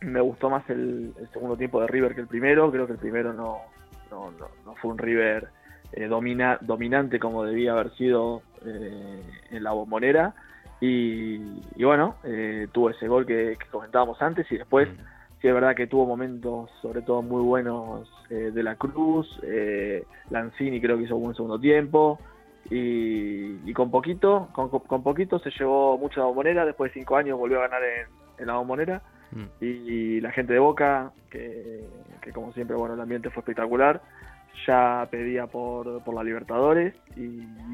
[0.00, 2.70] me gustó más el, el segundo tiempo de River que el primero.
[2.70, 3.58] Creo que el primero no,
[4.10, 5.48] no, no, no fue un River
[5.92, 10.34] eh, domina, dominante como debía haber sido eh, en la bombonera.
[10.80, 11.36] Y,
[11.74, 14.88] y bueno, eh, tuvo ese gol que, que comentábamos antes y después
[15.40, 20.04] sí es verdad que tuvo momentos sobre todo muy buenos eh, de la Cruz, eh,
[20.28, 22.18] Lanzini creo que hizo un buen segundo tiempo
[22.68, 27.16] y, y con poquito, con, con poquito se llevó mucho la bombonera, después de cinco
[27.16, 28.06] años volvió a ganar en,
[28.38, 29.00] en la bombonera
[29.32, 29.64] Mm.
[29.64, 31.84] y la gente de Boca, que,
[32.22, 34.00] que como siempre, bueno, el ambiente fue espectacular,
[34.66, 37.20] ya pedía por, por la Libertadores y,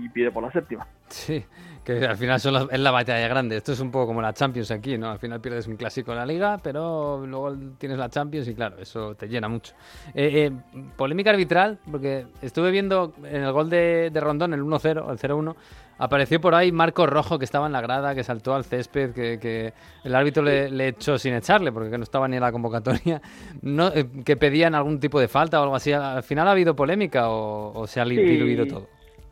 [0.05, 0.87] y pide por la séptima.
[1.09, 1.45] Sí,
[1.85, 3.57] que al final son las- es la batalla grande.
[3.59, 5.11] Esto es un poco como la Champions aquí, ¿no?
[5.11, 8.79] Al final pierdes un clásico en la liga, pero luego tienes la Champions y claro,
[8.79, 9.75] eso te llena mucho.
[10.15, 15.11] Eh, eh, polémica arbitral, porque estuve viendo en el gol de, de Rondón, el 1-0,
[15.11, 15.55] el 0-1,
[16.03, 19.39] apareció por ahí Marco Rojo que estaba en la grada, que saltó al césped, que,
[19.39, 23.23] que el árbitro le, le echó sin echarle, porque no estaba ni en la convocatoria,
[23.63, 25.93] no, eh, que pedían algún tipo de falta o algo así.
[25.93, 28.89] ¿Al final ha habido polémica o, o se ha diluido todo?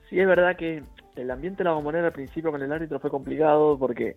[0.09, 0.83] Sí, es verdad que
[1.17, 4.17] el ambiente de la bombonera al principio con el árbitro fue complicado porque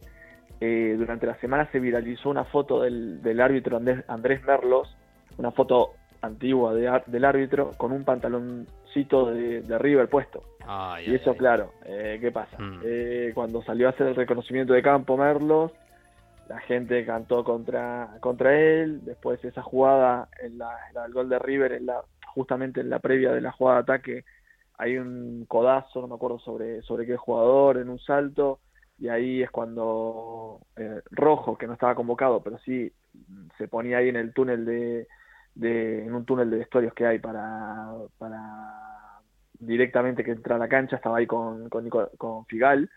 [0.61, 4.95] eh, durante la semana se viralizó una foto del, del árbitro Andrés, Andrés Merlos,
[5.37, 8.03] una foto antigua de del árbitro con un
[8.93, 10.43] de, de River puesto.
[10.65, 11.37] Ay, Y eso, ay.
[11.37, 12.57] claro, eh, ¿qué pasa?
[12.57, 12.81] Mm.
[12.83, 15.71] Eh, cuando salió a hacer el reconocimiento de campo Merlos,
[16.47, 19.03] la gente cantó contra, contra él.
[19.03, 22.99] Después esa jugada, en la, la- el gol de River, en la, justamente en la
[22.99, 24.25] previa de la jugada de ataque,
[24.77, 28.59] hay un codazo, no me acuerdo sobre, sobre qué jugador, en un salto.
[28.99, 32.91] Y ahí es cuando eh, Rojo, que no estaba convocado, pero sí
[33.57, 35.07] se ponía ahí en el túnel de,
[35.55, 39.19] de en un túnel de vestuarios que hay para, para
[39.59, 42.89] directamente que entra a la cancha, estaba ahí con, con, Figal,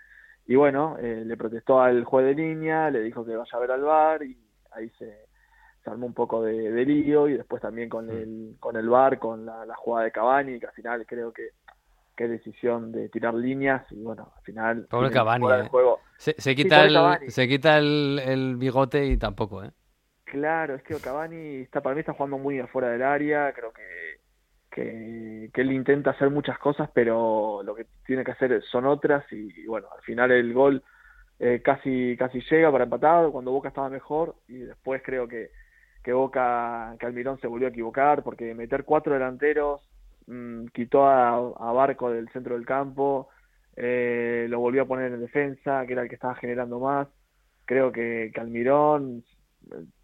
[0.47, 3.71] y bueno, eh, le protestó al juez de línea, le dijo que vaya a ver
[3.71, 4.37] al bar y
[4.73, 5.27] ahí se,
[5.83, 9.19] se armó un poco de, de lío, y después también con el, con el bar,
[9.19, 11.51] con la, la jugada de Cavani, que al final creo que
[12.17, 15.69] que decisión de tirar líneas y bueno, al final Pobre Cavani, eh.
[15.69, 16.01] juego.
[16.17, 19.71] Se, quita, el, se quita el, el bigote y tampoco, ¿eh?
[20.27, 24.19] Claro, es que Cavani está para mí está jugando muy afuera del área, creo que,
[25.53, 29.65] que, él intenta hacer muchas cosas, pero lo que tiene que hacer son otras y,
[29.67, 30.83] bueno, al final el gol
[31.39, 35.51] eh, casi casi llega para empatado cuando Boca estaba mejor y después creo que,
[36.03, 39.89] que Boca, que Almirón se volvió a equivocar porque meter cuatro delanteros
[40.27, 43.29] mm, quitó a, a Barco del centro del campo,
[43.77, 47.07] eh, lo volvió a poner en defensa, que era el que estaba generando más.
[47.65, 49.25] Creo que, que Almirón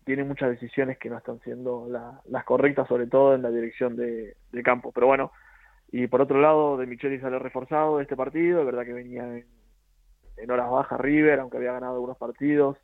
[0.04, 3.96] tiene muchas decisiones que no están siendo la- las correctas, sobre todo en la dirección
[3.96, 4.92] de, de campo.
[4.92, 5.32] Pero bueno,
[5.90, 9.24] y por otro lado, De Micheli salió reforzado de este partido, es verdad que venía
[9.24, 12.78] en, horas bajas River, aunque había ganado algunos partidos.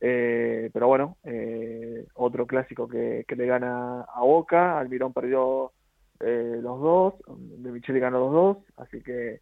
[0.00, 5.70] Eh, pero bueno, eh, otro clásico que, que, le gana a Boca, Almirón perdió
[6.18, 9.40] eh, los dos, De Micheli ganó los dos, así que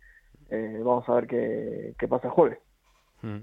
[0.50, 2.58] eh, vamos a ver qué, qué pasa el jueves.
[3.22, 3.38] Mm.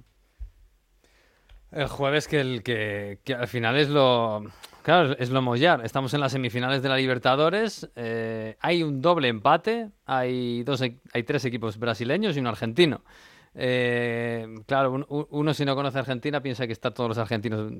[1.71, 4.45] El jueves que, el, que, al final es lo...
[4.83, 5.83] Claro, es lo mollar.
[5.83, 7.89] Estamos en las semifinales de la Libertadores.
[7.97, 9.89] Eh, hay un doble empate.
[10.05, 13.01] Hay, dos, hay tres equipos brasileños y uno argentino.
[13.59, 17.71] Eh, claro, un, uno si no conoce Argentina piensa que está todos los argentinos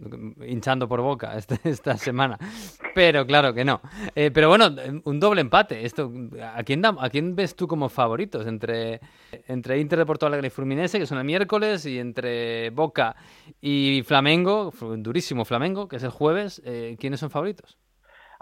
[0.46, 2.38] hinchando por boca este, esta semana,
[2.96, 3.82] pero claro que no.
[4.16, 4.70] Eh, pero bueno,
[5.04, 5.86] un doble empate.
[5.86, 6.12] Esto,
[6.42, 9.02] ¿a quién, da, ¿A quién ves tú como favoritos entre,
[9.48, 13.16] entre Inter de Porto Alegre y Fluminense, que son el miércoles, y entre Boca
[13.62, 16.62] y Flamengo, durísimo Flamengo, que es el jueves?
[16.66, 17.78] Eh, ¿Quiénes son favoritos?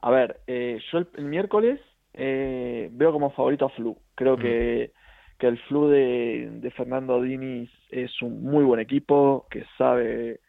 [0.01, 1.81] A ver, eh, yo el, el miércoles
[2.13, 3.97] eh, veo como favorito a Flu.
[4.15, 4.41] Creo mm.
[4.41, 4.91] que
[5.37, 10.39] que el Flu de, de Fernando Diniz es un muy buen equipo, que sabe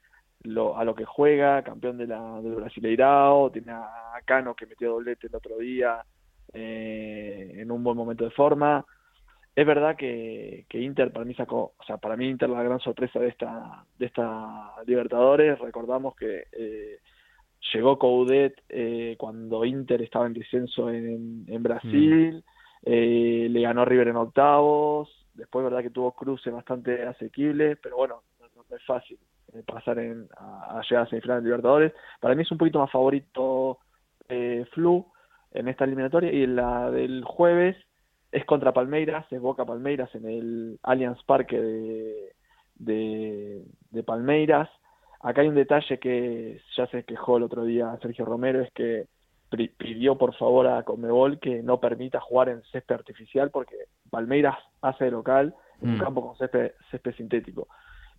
[0.43, 4.93] lo, a lo que juega, campeón de la, del Brasileirao, tiene a Cano que metió
[4.93, 6.05] doblete el otro día
[6.53, 8.85] eh, en un buen momento de forma.
[9.55, 12.79] Es verdad que, que, Inter para mí sacó, o sea, para mí Inter la gran
[12.79, 16.99] sorpresa de esta, de esta Libertadores, recordamos que eh,
[17.73, 22.45] llegó Coudet eh, cuando Inter estaba en descenso en, en Brasil.
[22.47, 22.56] Mm
[22.89, 28.23] eh, le ganó River en octavos, después verdad que tuvo cruces bastante asequibles, pero bueno,
[28.39, 29.19] no, es fácil
[29.53, 31.93] eh, pasar en, a, llegar a semifinales de Libertadores.
[32.21, 33.81] Para mí es un poquito más favorito
[34.29, 35.05] eh, Flu
[35.51, 37.77] en esta eliminatoria y en la del jueves
[38.31, 41.61] es contra Palmeiras, es Boca Palmeiras en el Allianz Parque
[42.77, 44.71] de, de Palmeiras.
[45.23, 49.09] Acá hay un detalle que ya se quejó el otro día Sergio Romero, es que
[49.57, 53.77] pidió por favor a Conmebol que no permita jugar en césped artificial porque
[54.11, 56.01] Palmeiras hace de local en un mm.
[56.01, 57.69] campo con césped, césped, sintético.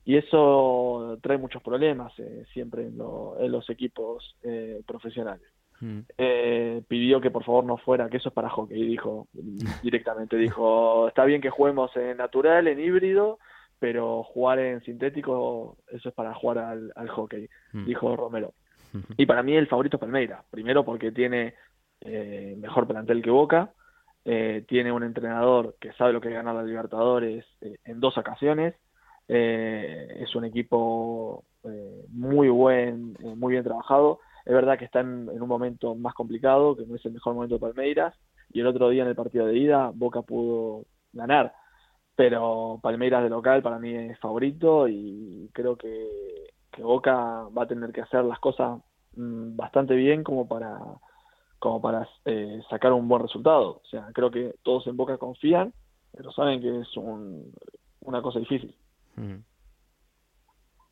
[0.06, 5.47] Y eso trae muchos problemas eh, siempre en, lo, en, los equipos eh, profesionales.
[5.82, 6.00] Mm.
[6.17, 9.28] Eh, pidió que por favor no fuera, que eso es para hockey, dijo
[9.84, 13.38] directamente, dijo, está bien que juguemos en natural, en híbrido,
[13.80, 17.86] pero jugar en sintético, eso es para jugar al, al hockey, mm.
[17.86, 18.54] dijo Romero.
[19.17, 20.43] Y para mí el favorito es Palmeiras.
[20.50, 21.56] Primero porque tiene
[22.02, 23.71] eh, mejor plantel que Boca.
[24.26, 28.17] Eh, tiene un entrenador que sabe lo que es ganar la Libertadores eh, en dos
[28.17, 28.76] ocasiones.
[29.28, 34.19] Eh, es un equipo eh, muy buen, muy bien trabajado.
[34.45, 37.34] Es verdad que está en, en, un momento más complicado, que no es el mejor
[37.36, 38.15] momento de Palmeiras.
[38.52, 41.54] Y el otro día en el partido de ida, Boca pudo ganar.
[42.15, 47.67] Pero Palmeiras de local para mí es favorito y creo que que Boca va a
[47.67, 48.80] tener que hacer las cosas
[49.15, 50.80] mmm, bastante bien como para
[51.60, 53.82] como para eh, sacar un buen resultado.
[53.84, 55.73] O sea, creo que todos en Boca confían,
[56.12, 57.51] pero saben que es un,
[58.01, 58.75] una cosa difícil.
[59.15, 59.38] Mm.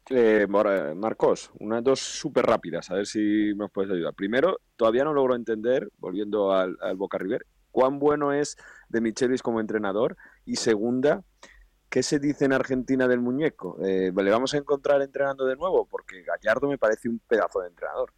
[0.10, 4.14] Eh, Marcos, unas dos súper rápidas, a ver si nos puedes ayudar.
[4.14, 8.56] Primero, todavía no logro entender, volviendo al, al Boca River, cuán bueno es
[8.90, 10.16] de Michelis como entrenador.
[10.46, 11.24] Y segunda,
[11.96, 13.78] ¿Qué se dice en Argentina del muñeco?
[13.82, 15.88] Eh, ¿Le vamos a encontrar entrenando de nuevo?
[15.90, 18.12] Porque Gallardo me parece un pedazo de entrenador.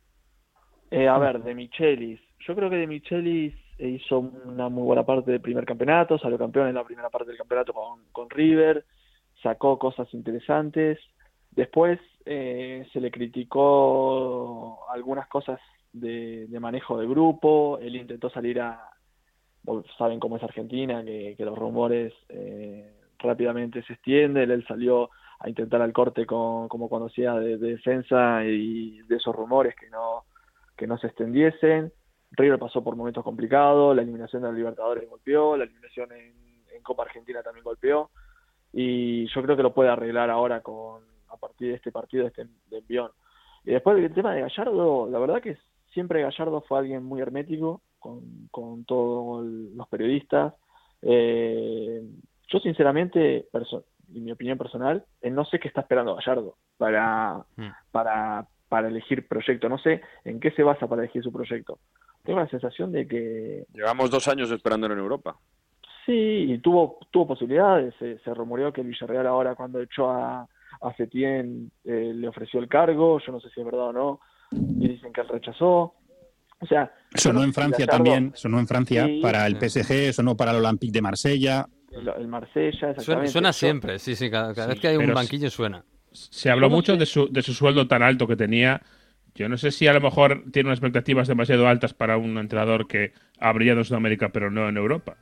[0.89, 2.19] Eh, a ver, de Michelis.
[2.39, 6.69] Yo creo que de Michelis hizo una muy buena parte del primer campeonato, salió campeón
[6.69, 7.71] en la primera parte del campeonato
[8.11, 8.83] con, River,
[9.43, 10.97] sacó cosas interesantes.
[11.51, 15.59] Después eh, se le criticó algunas cosas
[15.93, 18.89] de, manejo de grupo, él intentó salir a,
[19.99, 25.49] saben cómo es Argentina, que, que los rumores eh, rápidamente se extiende, él salió a
[25.49, 30.23] intentar al corte con, como conocía de, de, defensa y de esos rumores que no,
[30.75, 31.91] que no se extendiesen.
[32.31, 36.47] River pasó por momentos complicados, la eliminación de los Libertadores golpeó, la eliminación en,
[36.83, 38.11] Copa Argentina también golpeó,
[38.71, 42.29] y yo creo que lo puede arreglar ahora con a partir de este partido de
[42.29, 43.11] este envión.
[43.65, 45.57] Y después del tema de Gallardo, la verdad que
[45.91, 50.53] siempre Gallardo fue alguien muy hermético con, con todos los periodistas.
[51.01, 52.07] Eh,
[52.47, 57.67] yo sinceramente, en mi opinión personal, eh, no sé qué está esperando Gallardo para, mm.
[57.91, 59.67] para, para elegir proyecto.
[59.67, 61.79] No sé en qué se basa para elegir su proyecto.
[62.23, 63.65] Tengo la sensación de que...
[63.73, 65.37] Llevamos dos años esperándolo en Europa.
[66.05, 67.93] Sí, y tuvo, tuvo posibilidades.
[67.99, 70.47] Se, se rumoreó que el Villarreal ahora cuando echó a,
[70.81, 73.19] a Setien eh, le ofreció el cargo.
[73.25, 74.19] Yo no sé si es verdad o no.
[74.51, 75.95] Y dicen que él rechazó.
[76.59, 80.35] O sea, sonó en Francia Gallardo, también, sonó en Francia sí, para el PSG, sonó
[80.35, 81.67] para el Olympique de Marsella
[81.99, 82.93] el, el Marsella.
[82.99, 85.83] Suena, suena, siempre, sí, sí, cada, cada sí, vez que hay un banquillo suena.
[86.11, 88.81] Se habló mucho de su, de su sueldo tan alto que tenía.
[89.35, 92.87] Yo no sé si a lo mejor tiene unas expectativas demasiado altas para un entrenador
[92.87, 95.15] que ha brillado en Sudamérica pero no en Europa.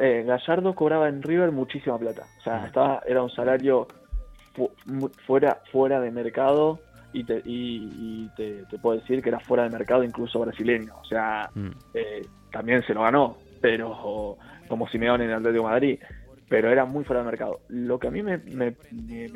[0.00, 2.22] Eh, Gallardo cobraba en River muchísima plata.
[2.38, 3.86] O sea, estaba, era un salario
[4.54, 4.70] fu
[5.26, 6.80] fuera, fuera de mercado.
[7.12, 10.94] y te, y, te, puedo decir que era fuera de mercado incluso brasileño.
[11.00, 11.68] O sea, mm.
[11.94, 15.98] eh, también se lo ganó, pero como Simeone en el Atlético de Madrid,
[16.48, 17.60] pero era muy fuera de mercado.
[17.68, 18.74] Lo que a mí me, me,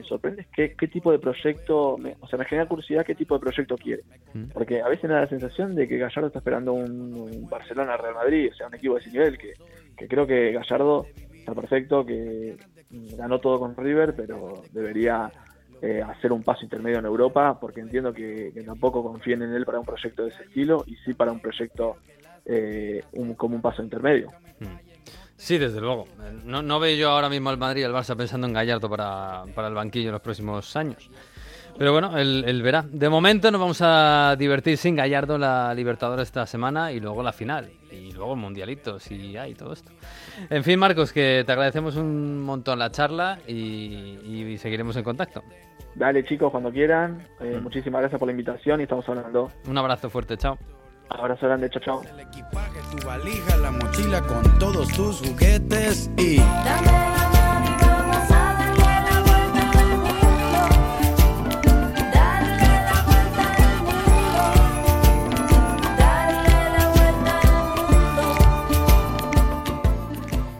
[0.04, 3.40] sorprende es que, qué tipo de proyecto, o sea, me genera curiosidad qué tipo de
[3.40, 4.02] proyecto quiere.
[4.32, 4.44] Mm.
[4.52, 8.50] Porque a veces me da la sensación de que Gallardo está esperando un, Barcelona-Real Madrid,
[8.50, 9.52] o sea, un equipo de ese nivel, que,
[9.96, 12.56] que creo que Gallardo está perfecto, que
[13.16, 15.30] ganó todo con River, pero debería
[15.82, 19.80] eh, hacer un paso intermedio en Europa, porque entiendo que, tampoco confíen en él para
[19.80, 21.96] un proyecto de ese estilo y sí para un proyecto
[22.44, 23.02] eh,
[23.36, 24.28] como un paso intermedio.
[24.60, 24.91] Hmm.
[25.42, 26.06] Sí, desde luego.
[26.44, 29.42] No, no veo yo ahora mismo al Madrid y al Barça pensando en Gallardo para,
[29.56, 31.10] para el banquillo en los próximos años.
[31.76, 32.84] Pero bueno, él, verá.
[32.88, 37.32] De momento nos vamos a divertir sin Gallardo la Libertadores esta semana y luego la
[37.32, 37.72] final.
[37.90, 39.90] Y luego el Mundialito, si hay todo esto.
[40.48, 45.42] En fin, Marcos, que te agradecemos un montón la charla y seguiremos en contacto.
[45.96, 47.26] Dale chicos, cuando quieran.
[47.40, 47.64] Eh, mm.
[47.64, 49.50] Muchísimas gracias por la invitación y estamos hablando.
[49.66, 50.56] Un abrazo fuerte, chao.
[51.18, 52.02] Abrazo grande, chao, chao.
[52.02, 56.40] El equipaje, tu valija, la mochila con todos tus juguetes y...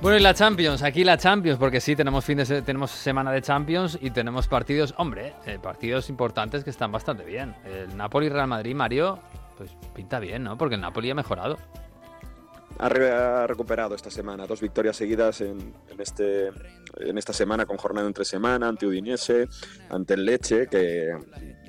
[0.03, 3.41] Bueno, y la Champions, aquí la Champions, porque sí, tenemos, fin de tenemos semana de
[3.41, 7.55] Champions y tenemos partidos, hombre, eh, partidos importantes que están bastante bien.
[7.65, 9.21] El Napoli-Real Madrid, Mario,
[9.57, 10.57] pues pinta bien, ¿no?
[10.57, 11.59] Porque el Napoli ha mejorado.
[12.79, 16.51] Ha, recuperado esta semana dos victorias seguidas en, este,
[16.97, 19.47] en esta semana con jornada entre semana ante Udinese,
[19.91, 21.17] ante el Leche, que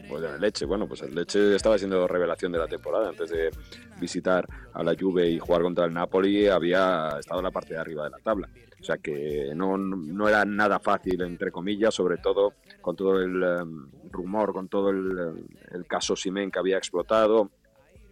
[0.07, 3.51] pues el Leche, bueno, pues el Leche estaba siendo revelación de la temporada antes de
[3.99, 8.05] visitar a la Juve y jugar contra el Napoli, había estado la parte de arriba
[8.05, 8.49] de la tabla.
[8.79, 13.41] O sea que no, no era nada fácil, entre comillas, sobre todo con todo el
[13.41, 17.49] em, rumor, con todo el, el caso Simen que había explotado,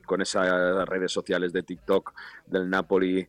[0.06, 2.14] con esas redes sociales de TikTok
[2.48, 3.28] del Napoli,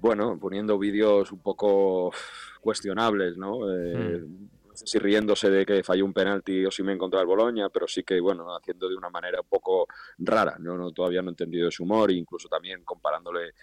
[0.00, 2.12] bueno, poniendo vídeos un poco
[2.60, 3.70] cuestionables, ¿no?
[3.70, 7.68] Eh, hmm si riéndose de que falló un penalti o si me encontró el Boloña,
[7.68, 9.86] pero sí que, bueno, haciendo de una manera un poco
[10.18, 10.56] rara.
[10.58, 13.54] Yo no, todavía no he entendido su humor, incluso también comparándole,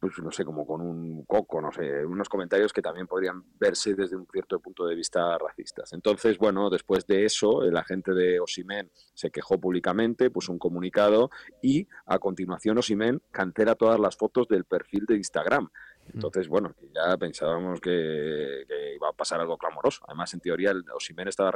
[0.00, 3.94] pues no sé, como con un coco, no sé, unos comentarios que también podrían verse
[3.94, 5.92] desde un cierto punto de vista racistas.
[5.92, 11.30] Entonces, bueno, después de eso, el agente de Osimen se quejó públicamente, puso un comunicado
[11.62, 15.68] y a continuación Osimen cancela todas las fotos del perfil de Instagram.
[16.14, 20.02] Entonces, bueno, ya pensábamos que, iba a pasar algo clamoroso.
[20.06, 21.52] Además, en teoría, Osimen estaba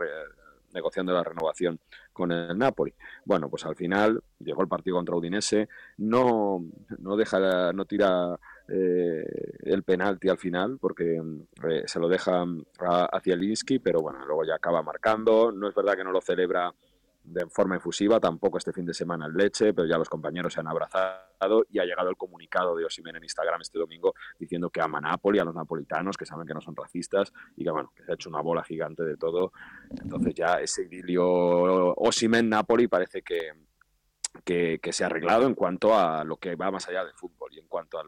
[0.73, 1.79] negociando la renovación
[2.13, 2.93] con el Napoli.
[3.25, 6.65] Bueno, pues al final llegó el partido contra Udinese, no,
[6.99, 9.25] no deja, no tira eh,
[9.65, 11.21] el penalti al final porque
[11.69, 12.45] eh, se lo deja
[13.13, 15.53] hacia Linsky, pero bueno, luego ya acaba marcando.
[15.53, 16.73] No es verdad que no lo celebra
[17.25, 20.61] de forma efusiva, tampoco este fin de semana el Leche, pero ya los compañeros se
[20.61, 24.81] han abrazado y ha llegado el comunicado de Osimen en Instagram este domingo diciendo que
[24.81, 28.05] ama Napoli, a los napolitanos, que saben que no son racistas y que bueno, que
[28.05, 29.53] se ha hecho una bola gigante de todo.
[29.91, 33.53] Entonces ya ese idilio Osimen-Napoli parece que,
[34.45, 37.51] que, se ha arreglado en cuanto a lo que va más allá del fútbol.
[37.55, 38.07] Y en cuanto al,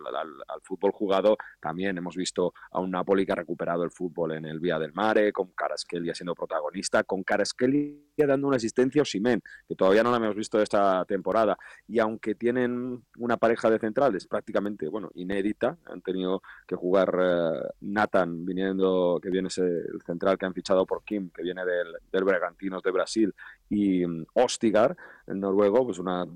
[0.62, 4.60] fútbol jugado, también hemos visto a un Napoli que ha recuperado el fútbol en el
[4.60, 9.74] Vía del Mare, con Caraskelia siendo protagonista, con Caraskelia dando una asistencia a Simen, que
[9.74, 11.56] todavía no la hemos visto esta temporada.
[11.88, 17.68] Y aunque tienen una pareja de centrales prácticamente, bueno, inédita, han tenido que jugar eh,
[17.80, 21.94] Nathan, viniendo, que viene ese, el central que han fichado por Kim, que viene del,
[22.10, 23.34] del Bregantinos de Brasil,
[23.74, 26.26] y mm, Ostigar, el noruego, pues una,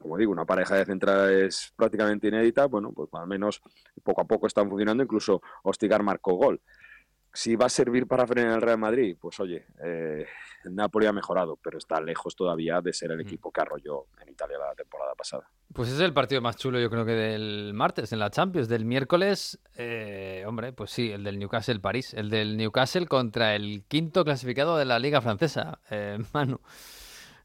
[0.00, 3.60] como digo, una pareja de centrales prácticamente inédita, bueno, pues al menos
[4.02, 6.60] poco a poco están funcionando, incluso Ostigar marcó gol.
[7.36, 10.24] Si va a servir para frenar el Real Madrid, pues oye, eh,
[10.70, 14.56] Napoli ha mejorado, pero está lejos todavía de ser el equipo que arrolló en Italia
[14.58, 15.46] la temporada pasada.
[15.70, 18.68] Pues es el partido más chulo, yo creo que del martes en la Champions.
[18.68, 22.14] Del miércoles, eh, hombre, pues sí, el del Newcastle-París.
[22.14, 26.58] El del Newcastle contra el quinto clasificado de la Liga Francesa, eh, Manu.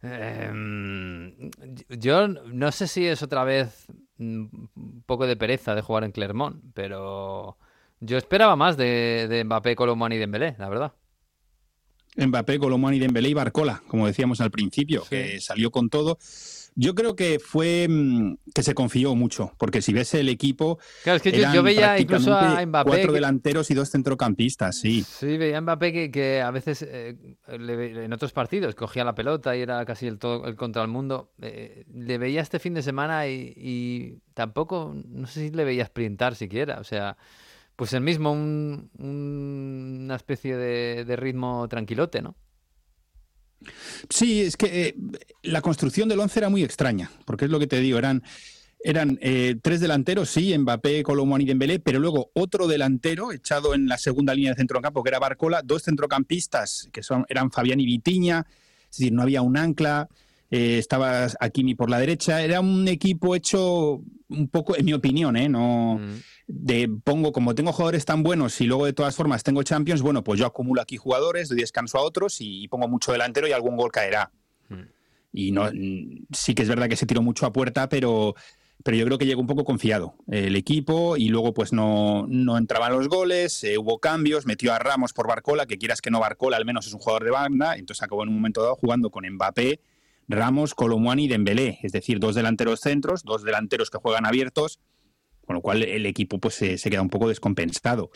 [0.03, 1.51] Em,
[1.89, 6.63] yo no sé si es otra vez un poco de pereza de jugar en Clermont,
[6.73, 7.57] pero
[8.01, 10.93] yo esperaba más de, de Mbappé, Colomani y Dembélé, la verdad.
[12.17, 16.17] Mbappé, Colomani, Dembélé y Barcola, como decíamos al principio, que salió con todo.
[16.75, 20.79] Yo creo que fue mm, que se confió mucho, porque si ves el equipo.
[21.03, 22.89] Claro, es que yo, veía incluso a Mbappé.
[22.89, 25.03] Cuatro delanteros y dos centrocampistas, sí.
[25.03, 27.15] Sí, veía a Mbappé que, a veces eh,
[27.47, 31.31] en otros partidos cogía la pelota y era casi el todo el contra el mundo.
[31.41, 36.35] Eh, le veía este fin de semana y, tampoco, no sé si le veía sprintar
[36.35, 36.79] siquiera.
[36.79, 37.17] O sea,
[37.75, 42.35] pues el mismo, una especie de, ritmo tranquilote, ¿no?
[44.09, 44.95] Sí, es que eh,
[45.43, 48.23] la construcción del once era muy extraña, porque es lo que te digo, eran
[48.83, 53.87] eran eh, tres delanteros, sí, Mbappé, Colomón y Dembélé, pero luego otro delantero echado en
[53.87, 57.85] la segunda línea de centrocampo, que era Barcola, dos centrocampistas, que son, eran Fabián y
[57.85, 58.45] Vitiña,
[58.89, 60.09] es decir, no había un ancla,
[60.51, 65.37] eh, estaba Akimi por la derecha, era un equipo hecho un poco, en mi opinión,
[65.37, 65.47] ¿eh?
[65.47, 66.19] No, mm.
[66.47, 70.23] de, pongo, como tengo jugadores tan buenos y luego de todas formas tengo Champions, bueno,
[70.23, 73.77] pues yo acumulo aquí jugadores, doy descanso a otros y, pongo mucho delantero y algún
[73.77, 74.29] gol caerá.
[74.67, 74.81] Mm.
[75.33, 75.69] Y no,
[76.33, 78.35] sí que es verdad que se tiró mucho a puerta, pero
[78.83, 82.57] pero yo creo que llegó un poco confiado el equipo y luego pues no, no
[82.57, 86.19] entraban los goles, eh, hubo cambios, metió a Ramos por Barcola, que quieras que no
[86.19, 89.09] Barcola al menos es un jugador de banda, entonces acabó en un momento dado jugando
[89.09, 89.79] con Mbappé,
[90.31, 94.79] Ramos, Colomwani y Dembélé, es decir, dos delanteros centros, dos delanteros que juegan abiertos,
[95.45, 98.11] con lo cual el equipo pues se, queda un poco descompensado.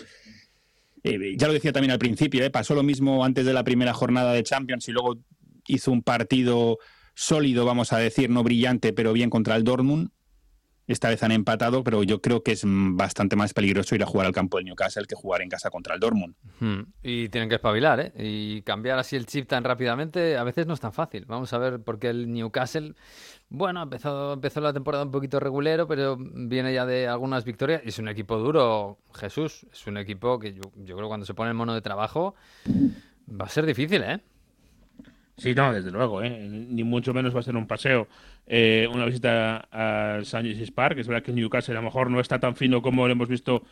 [1.04, 3.94] Eh, ya lo decía también al principio, eh, pasó lo mismo antes de la primera
[3.94, 5.18] jornada de Champions y luego
[5.68, 6.80] hizo un partido
[7.14, 10.10] sólido, vamos a decir, no brillante, pero bien contra el Dortmund
[10.88, 14.28] esta vez han empatado, pero yo creo que es bastante más peligroso ir a jugar
[14.28, 16.36] al campo del Newcastle que jugar en casa contra el Dortmund.
[17.02, 18.14] Y tienen que espabilar, ¿eh?
[18.18, 21.26] Y cambiar así el chip tan rápidamente a veces no es tan fácil.
[21.26, 22.94] Vamos a ver por qué el Newcastle,
[23.50, 27.82] bueno, empezó, empezó la temporada un poquito regulero, pero viene ya de algunas victorias.
[27.84, 29.66] Y es un equipo duro, Jesús.
[29.72, 32.36] Es un equipo que yo, yo creo que cuando se pone el mono de trabajo
[33.30, 34.22] va a ser difícil, ¿eh?
[35.38, 36.48] Sí, no, desde luego, ¿eh?
[36.50, 38.08] ni mucho menos va a ser un paseo.
[38.48, 40.72] Eh, una visita al St.
[40.74, 43.28] Park, es verdad que Newcastle a lo mejor no está tan fino como lo hemos
[43.28, 43.64] visto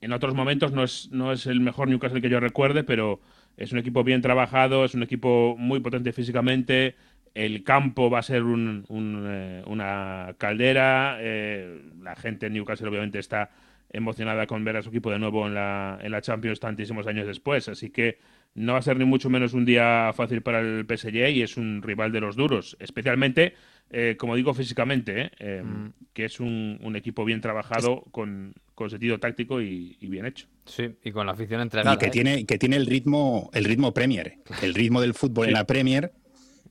[0.00, 3.20] en otros momentos, no es, no es el mejor Newcastle que yo recuerde, pero
[3.56, 6.96] es un equipo bien trabajado, es un equipo muy potente físicamente,
[7.34, 8.84] el campo va a ser un,
[9.28, 13.50] eh, una caldera, la gente en Newcastle obviamente está
[13.92, 17.26] emocionada con ver a su equipo de nuevo en la, en la Champions tantísimos años
[17.26, 18.18] después, así que
[18.54, 21.56] no va a ser ni mucho menos un día fácil para el PSG y es
[21.56, 23.54] un rival de los duros, especialmente,
[23.90, 25.92] eh, como digo, físicamente, eh, eh, mm.
[26.12, 28.54] que es un, equipo bien trabajado, con,
[28.88, 30.46] sentido táctico y, bien hecho.
[30.64, 31.94] Sí, y con la afición entregada.
[31.94, 34.38] Y que, tiene, que tiene el ritmo, el ritmo Premier.
[34.62, 36.12] El ritmo del fútbol en la Premier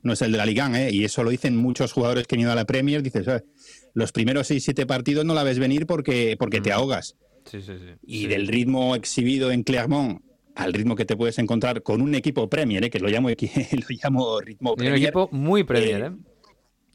[0.02, 2.52] no es el de la Liga, y eso lo dicen muchos jugadores que han ido
[2.52, 3.04] a la Premier.
[3.04, 3.28] Dices,
[3.94, 6.74] los primeros 6-7 partidos no la ves venir porque, porque te mm.
[6.74, 7.16] ahogas.
[7.46, 7.94] Sí, sí, sí.
[8.06, 10.22] Y del ritmo exhibido en Clermont
[10.56, 12.90] al ritmo que te puedes encontrar con un equipo Premier, ¿eh?
[12.90, 13.36] que lo llamo, lo
[14.04, 15.00] llamo ritmo Premier.
[15.00, 16.12] un equipo muy Premier, ¿eh?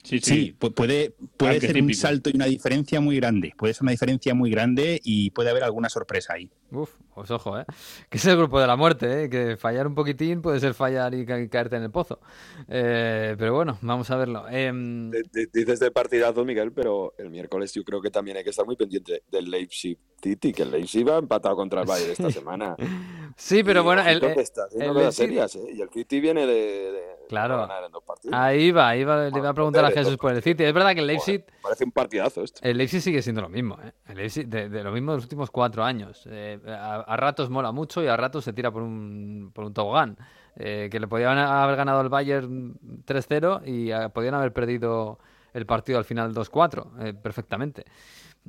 [0.04, 0.54] Sí, sí.
[0.58, 3.54] puede, puede ser un salto y una diferencia muy grande.
[3.56, 6.50] Puede ser una diferencia muy grande y puede haber alguna sorpresa ahí.
[6.74, 7.64] Uf, pues ojo, ¿eh?
[8.10, 9.30] Que es el grupo de la muerte, ¿eh?
[9.30, 12.20] Que fallar un poquitín puede ser fallar y caerte en el pozo.
[12.68, 14.48] Eh, pero bueno, vamos a verlo.
[14.48, 15.10] Em,
[15.52, 18.76] dices de partidazo, Miguel, pero el miércoles yo creo que también hay que estar muy
[18.76, 22.76] pendiente del Leipzig City, que el Leipzig va empatado contra el Bayern esta semana.
[23.36, 25.66] sí, pero bueno, el, está el, serias, ¿eh?
[25.74, 27.68] Y el City viene de Claro.
[28.32, 30.64] Ahí va, ahí va, le iba a preguntar a Jesús por el City.
[30.64, 31.44] Es verdad que el Leipzig.
[31.62, 32.60] parece un partidazo esto.
[32.62, 33.92] El Leipzig sigue siendo lo mismo, ¿eh?
[34.06, 36.26] El Leipzig, de, lo mismo de los últimos cuatro años.
[36.30, 40.16] Eh, a, ratos mola mucho y a ratos se tira por un, por un tobogán.
[40.56, 45.18] Eh, que le podían haber ganado el Bayern 3-0 y eh, podían haber perdido
[45.52, 47.84] el partido al final 2-4, perfectamente.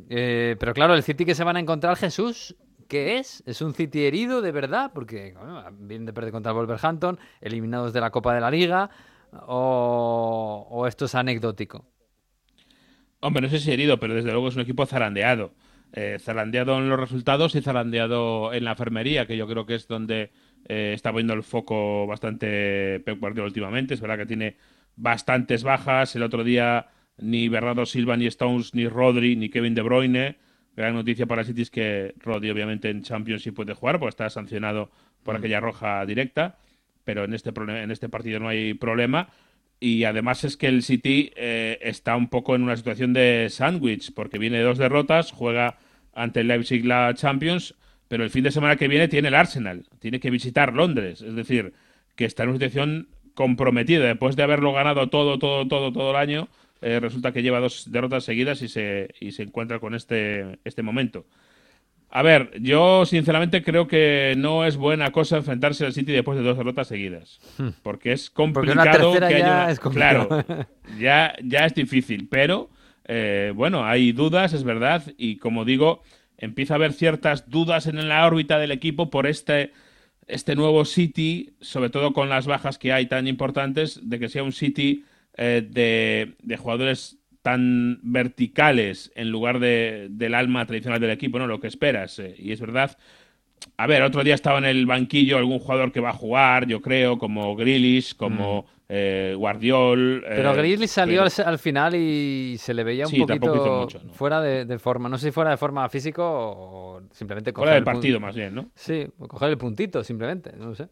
[0.08, 2.56] pero claro, el City que se van a encontrar, Jesús,
[2.88, 3.42] ¿Qué es?
[3.46, 4.92] ¿Es un City herido de verdad?
[4.94, 8.90] Porque bueno, vienen de perder contra el Wolverhampton, eliminados de la Copa de la Liga,
[9.48, 11.86] o, esto es anecdótico.
[13.22, 15.52] Hombre, no sé si herido, pero desde luego es un equipo zarandeado.
[15.98, 19.88] Eh, zarandeado en los resultados y zarandeado en la enfermería, que yo creo que es
[19.88, 20.32] donde
[20.68, 23.94] eh, está poniendo el foco bastante Pep Guardiola últimamente.
[23.94, 24.58] Es verdad que tiene
[24.98, 26.16] bastantes bajas.
[26.16, 26.88] El otro día
[27.18, 30.38] ni Bernardo Silva, ni Stones, ni Rodri, ni Kevin De Bruyne
[30.76, 34.30] gran noticia para City es que Rodri obviamente en Champions sí puede jugar, porque está
[34.30, 34.92] sancionado
[35.24, 35.38] por mm.
[35.38, 36.58] aquella roja directa,
[37.04, 39.30] pero en este, en este partido no hay problema.
[39.80, 44.14] Y además es que el City eh, está un poco en una situación de sándwich,
[44.14, 45.78] porque viene de dos derrotas, juega
[46.16, 47.76] ante el Leipzig la Champions,
[48.08, 51.36] pero el fin de semana que viene tiene el Arsenal, tiene que visitar Londres, es
[51.36, 51.74] decir,
[52.16, 56.16] que está en una situación comprometida después de haberlo ganado todo, todo, todo, todo el
[56.16, 56.48] año
[56.82, 60.84] eh, resulta que lleva dos derrotas seguidas y se, y se encuentra con este, este
[60.84, 61.26] momento.
[62.10, 66.44] A ver, yo sinceramente creo que no es buena cosa enfrentarse al City después de
[66.44, 67.40] dos derrotas seguidas.
[67.58, 67.70] Hmm.
[67.84, 70.30] Porque es complicado que haya Es Claro,
[71.00, 72.28] ya, ya es difícil.
[72.30, 72.70] Pero,
[73.08, 75.04] eh, bueno, hay dudas, es verdad.
[75.18, 76.02] Y como digo,
[76.38, 79.72] empieza a haber ciertas dudas en la órbita del equipo por este,
[80.28, 84.44] este nuevo City, sobre todo con las bajas que hay tan importantes, de que sea
[84.44, 85.06] un City
[85.38, 91.48] eh, de, jugadores tan verticales en lugar de, del alma tradicional del equipo, ¿no?
[91.48, 92.18] Lo que esperas.
[92.20, 92.98] Eh, y es verdad.
[93.78, 96.82] A ver, otro día estaba en el banquillo algún jugador que va a jugar, yo
[96.82, 100.24] creo, como Grealish, como eh, Guardiol.
[100.28, 103.54] Pero eh, Grizzly salió pero- al, al final y se le veía un Sí, tampoco
[103.56, 104.14] hizo poquito mucho, ¿no?
[104.14, 105.10] fuera de, de forma.
[105.10, 108.54] No sé si fuera de forma físico o simplemente coger Fuera del partido, más bien,
[108.56, 108.70] ¿no?
[108.76, 110.52] Sí, coger el puntito, simplemente.
[110.58, 110.88] No lo sé.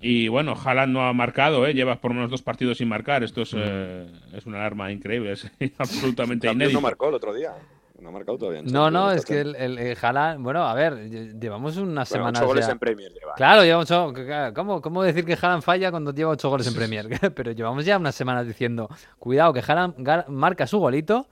[0.00, 1.74] Y bueno, Haaland no ha marcado, ¿eh?
[1.74, 3.24] lleva por lo menos dos partidos sin marcar.
[3.24, 3.42] Esto Mm.
[3.42, 6.78] es, eh, es una alarma increíble, es absolutamente También inédito.
[6.80, 7.52] no marcó el otro día.
[8.00, 8.60] No ha marcado todavía.
[8.60, 12.08] en No, no, es que el, el, el Haaland- Bueno, a ver, lle- llevamos unas
[12.08, 12.40] Bueno, semanas.
[12.42, 13.34] ocho goles ya- en Premier lleva.
[13.34, 16.74] Claro, llevamos ocho- claro, ¿cómo, ¿Cómo decir que Haaland falla cuando lleva ocho goles en
[16.74, 17.08] Premier?
[17.34, 18.88] pero llevamos ya unas semanas diciendo,
[19.18, 21.28] cuidado, que Haaland marca su golito,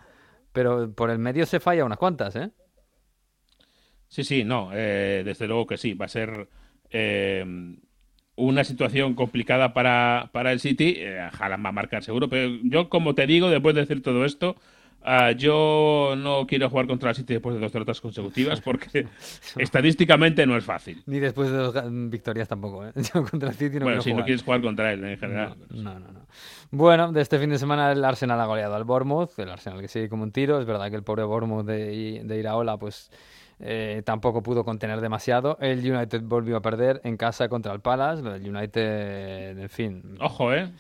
[0.53, 2.51] pero por el medio se falla unas cuantas, ¿eh?
[4.09, 5.95] Sí, sí, no, eh, desde luego que sí.
[5.95, 6.49] Va a ser
[6.91, 7.45] eh,
[8.37, 10.95] una situación complicada para, para el City.
[10.99, 14.25] Eh, Haaland va a marcar seguro, pero yo, como te digo, después de decir todo
[14.25, 14.57] esto,
[15.03, 19.07] ah, yo no quiero jugar contra el City después de dos derrotas consecutivas porque
[19.57, 21.03] estadísticamente no es fácil.
[21.07, 21.75] Ni después de dos
[22.11, 22.93] victorias tampoco, ¿eh?
[23.15, 25.57] Yo contra el City no bueno, quiero si no quieres jugar contra él en general.
[25.71, 26.27] No, no, no.
[26.71, 29.89] Bueno, de este fin de semana el Arsenal ha goleado al Bournemouth, el Arsenal que
[29.89, 30.61] sigue como un tiro.
[30.61, 33.11] Es verdad que el pobre Bournemouth de, de Iraola, pues
[33.59, 35.57] eh, tampoco pudo contener demasiado.
[35.61, 38.23] El United volvió a perder en casa contra el Palace.
[38.23, 40.17] Lo del United, en fin.
[40.21, 40.71] Ojo, ¿eh?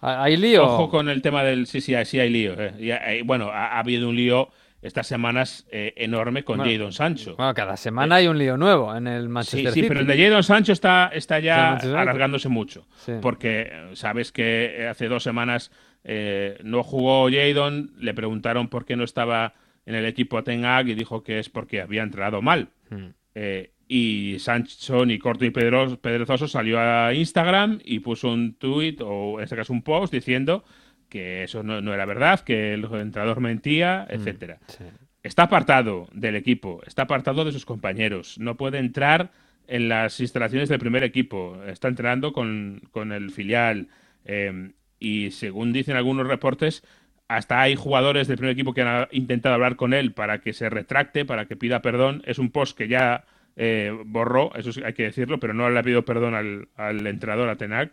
[0.00, 0.64] ¿Hay lío?
[0.64, 1.66] Ojo con el tema del.
[1.66, 2.54] Sí, sí, hay- sí hay lío.
[2.58, 2.74] eh.
[2.78, 4.48] Y hay- bueno, ha, ha habido un lío
[4.82, 7.36] estas semanas eh, enorme con Bueno, Jadon Sancho.
[7.36, 9.88] Bueno, cada semana hay un lío nuevo en el Sí, Manchester sí, City.
[9.88, 12.86] pero el de Jadon Sancho está, está ya alargándose mucho.
[12.96, 13.12] Sí.
[13.20, 15.70] Porque eh, sabes que hace dos semanas
[16.02, 19.52] eh, no jugó Jadon, le preguntaron por qué no estaba
[19.84, 22.68] en el equipo Ten Hag y dijo que es porque había entrenado mal.
[22.88, 23.08] Hmm.
[23.34, 29.38] Eh, y Sancho ni corto y pedrezoso salió a Instagram y puso un tweet o
[29.38, 30.62] en este caso un post diciendo
[31.08, 34.60] que eso no, no era verdad, que el entrenador mentía, etcétera.
[34.68, 34.84] Sí.
[35.24, 39.32] Está apartado del equipo, está apartado de sus compañeros, no puede entrar
[39.66, 43.88] en las instalaciones del primer equipo, está entrenando con, con el filial
[44.24, 44.70] eh,
[45.00, 46.84] y según dicen algunos reportes,
[47.26, 50.70] hasta hay jugadores del primer equipo que han intentado hablar con él para que se
[50.70, 52.22] retracte, para que pida perdón.
[52.24, 53.24] Es un post que ya
[53.56, 57.06] eh, borró, eso sí hay que decirlo, pero no le ha pedido perdón al, al
[57.06, 57.92] entrenador, a Tenac,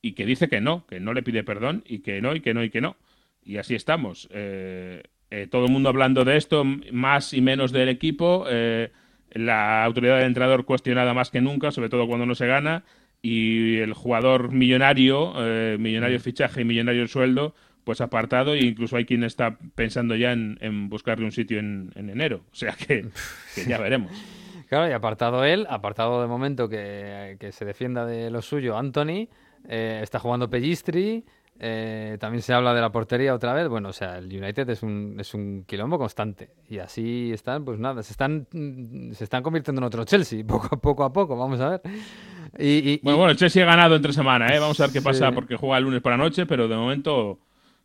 [0.00, 2.54] y que dice que no, que no le pide perdón y que no, y que
[2.54, 2.96] no, y que no.
[3.44, 4.28] Y así estamos.
[4.32, 8.44] Eh, eh, todo el mundo hablando de esto, más y menos del equipo.
[8.48, 8.90] eh,
[9.34, 12.84] la autoridad del entrenador cuestionada más que nunca, sobre todo cuando no se gana.
[13.22, 17.54] Y el jugador millonario, eh, millonario fichaje y millonario sueldo,
[17.84, 18.54] pues apartado.
[18.54, 22.44] E incluso hay quien está pensando ya en, en buscarle un sitio en, en enero.
[22.52, 23.06] O sea que,
[23.54, 24.12] que ya veremos.
[24.72, 29.28] Claro, y apartado él, apartado de momento que, que se defienda de lo suyo Anthony,
[29.68, 31.26] eh, está jugando Pellistri,
[31.60, 34.82] eh, también se habla de la portería otra vez, bueno, o sea, el United es
[34.82, 39.42] un, es un quilombo constante y así están, pues nada, se están, mm, se están
[39.42, 41.82] convirtiendo en otro Chelsea, poco a poco a poco, vamos a ver.
[42.58, 44.58] Y, y- Bueno, y- bueno, el Chelsea ha ganado entre semana, ¿eh?
[44.58, 47.38] Vamos a ver qué pasa porque juega el lunes por la noche, pero de momento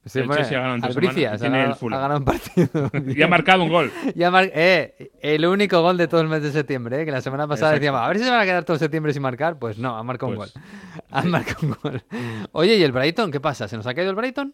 [0.09, 1.09] sí, el Chelsea ha ganado entre semana.
[1.09, 2.91] Albricias y ha ganado, ha ganado un partido.
[3.15, 3.91] Y ha marcado un gol.
[4.15, 7.21] Ya mar- eh, el único gol de todo el mes de septiembre, eh, que la
[7.21, 7.81] semana pasada Exacto.
[7.81, 9.57] decíamos, a ver si se van a quedar todo septiembre sin marcar.
[9.59, 11.01] Pues no, ha marcado Pues, un gol.
[11.11, 12.01] Ha marcado un gol.
[12.51, 13.31] Oye, ¿y el Brighton?
[13.31, 13.67] ¿Qué pasa?
[13.67, 14.53] ¿Se nos ha caído el Brighton?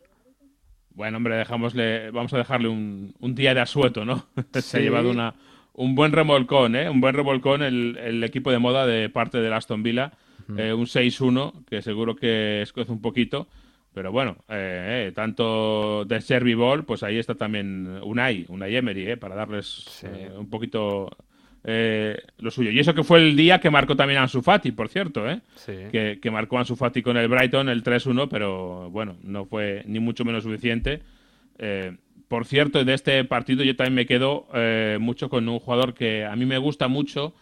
[0.95, 4.27] Bueno, hombre, dejámosle, vamos a dejarle un, un día de asueto, ¿no?
[4.53, 4.77] Se Sí.
[4.77, 5.33] ha llevado una,
[5.73, 6.87] un buen remolcón, ¿eh?
[6.87, 10.11] Un buen remolcón el, el equipo de moda de parte del Aston Villa.
[10.57, 13.47] Eh, un 6-1, que seguro que escuece un poquito.
[13.93, 19.11] Pero bueno, eh, eh, tanto de Servi Ball, pues ahí está también Unai, Unai Emery,
[19.11, 19.17] ¿eh?
[19.17, 21.15] Para darles eh, un poquito
[21.63, 22.71] eh, lo suyo.
[22.71, 25.41] Y eso que fue el día que marcó también Ansu Fati, por cierto, ¿eh?
[25.55, 25.73] Sí.
[25.91, 29.99] que, que marcó Ansu Fati con el Brighton, el 3-1, pero bueno, no fue ni
[29.99, 31.01] mucho menos suficiente.
[32.27, 34.47] Por cierto, de este partido yo también me quedo
[34.99, 37.35] mucho con un jugador que a mí me gusta mucho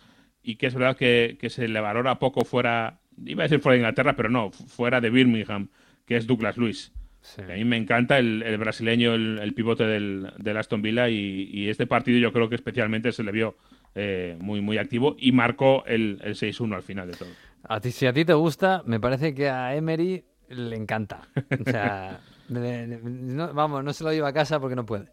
[0.43, 3.73] y que es verdad que, que se le valora poco fuera, iba a decir fuera
[3.75, 5.69] de Inglaterra, pero no, fu- fuera de Birmingham,
[6.11, 6.91] que es Douglas Luis.
[7.21, 7.41] Sí.
[7.41, 11.49] A mí me encanta el, el brasileño, el, el pivote del, del Aston Villa y,
[11.53, 13.55] y este partido yo creo que especialmente se le vio
[13.95, 17.29] eh, muy, muy activo y marcó el, el 6-1 al final de todo.
[17.63, 21.29] A ti, si a ti te gusta, me parece que a Emery le encanta.
[21.65, 22.19] O sea,
[22.59, 25.09] no- vamos, no se lo lleva a casa porque no puede.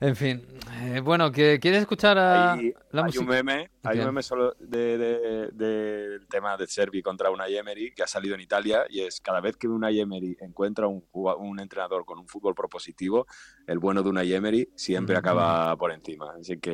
[0.00, 0.46] En fin,
[0.82, 3.22] eh, bueno, ¿que- ¿quieres escuchar a Hay, la hay música?
[3.24, 7.92] un meme, hay un meme solo de- de- del tema de Servi contra una Emery
[7.94, 11.60] que ha salido en Italia y es cada vez que una Emery encuentra un, un
[11.60, 13.26] entrenador con un fútbol propositivo,
[13.66, 15.18] el bueno de una Emery siempre Mm.
[15.18, 16.34] acaba por encima.
[16.40, 16.72] Así que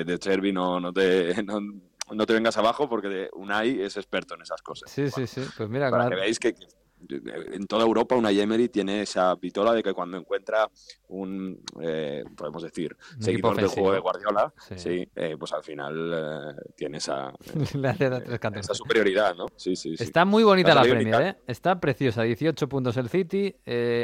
[0.00, 1.60] eh, de Servi no, no, te, no,
[2.10, 4.90] no te vengas abajo porque de Unai es experto en esas cosas.
[4.90, 5.42] Sí, sí, sí.
[5.56, 6.54] Pues mira, Para con que veáis que,
[7.08, 10.68] en toda Europa una Emery tiene esa vitola de que cuando encuentra
[11.08, 14.00] un, eh, podemos decir, Un seguidor equipo del juego de.
[14.00, 14.78] Guardiola, Sí.
[14.78, 19.46] sí, eh, pues al final eh, tiene esa, tres superioridad, ¿no?
[19.56, 20.02] Sí, sí, sí.
[20.04, 21.22] Está muy bonita la salir Premier.
[21.22, 21.36] ¿eh?
[21.46, 22.22] Está preciosa.
[22.22, 23.54] 18 puntos el City,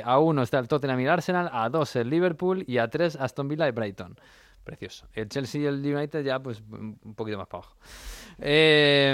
[0.05, 3.17] a 1 está el Tottenham y el Arsenal, a 2 el Liverpool y a 3
[3.17, 4.17] Aston Villa y Brighton.
[4.63, 5.07] Precioso.
[5.13, 7.77] El Chelsea y el United ya pues un poquito más para abajo.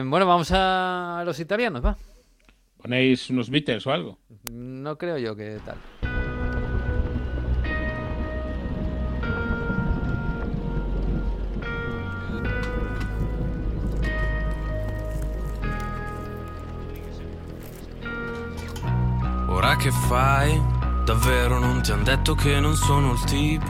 [0.09, 1.97] Bueno, vamos a los italianos, va.
[2.81, 4.18] ¿Ponéis unos Beatles o algo?
[4.51, 5.76] No creo yo que tal.
[19.49, 20.59] Ora che fai?
[21.05, 23.66] Davvero non ti han detto che non sono il tipo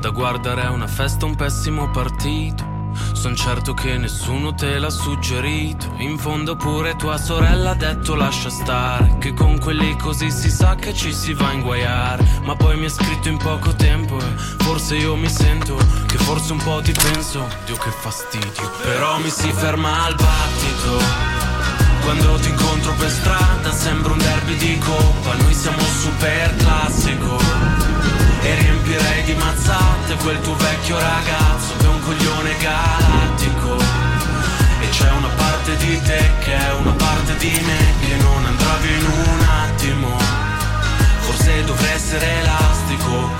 [0.00, 2.77] da guardare a una festa un pessimo partito.
[3.12, 5.92] Son certo che nessuno te l'ha suggerito.
[5.98, 9.16] In fondo pure tua sorella ha detto lascia stare.
[9.18, 12.24] Che con quelli così si sa che ci si va a inguaiare.
[12.44, 15.76] Ma poi mi ha scritto in poco tempo e forse io mi sento
[16.06, 17.46] che forse un po' ti penso.
[17.66, 18.70] Dio che fastidio.
[18.82, 21.48] Però mi si ferma al battito.
[22.08, 27.38] Quando ti incontro per strada sembra un derby di coppa Noi siamo super classico
[28.40, 31.67] E riempirei di mazzate quel tuo vecchio ragazzo
[32.08, 33.76] coglione galattico.
[34.80, 38.76] E c'è una parte di te che è una parte di me Che non andrà
[38.80, 40.16] via in un attimo.
[41.20, 43.37] Forse dovrei essere elastico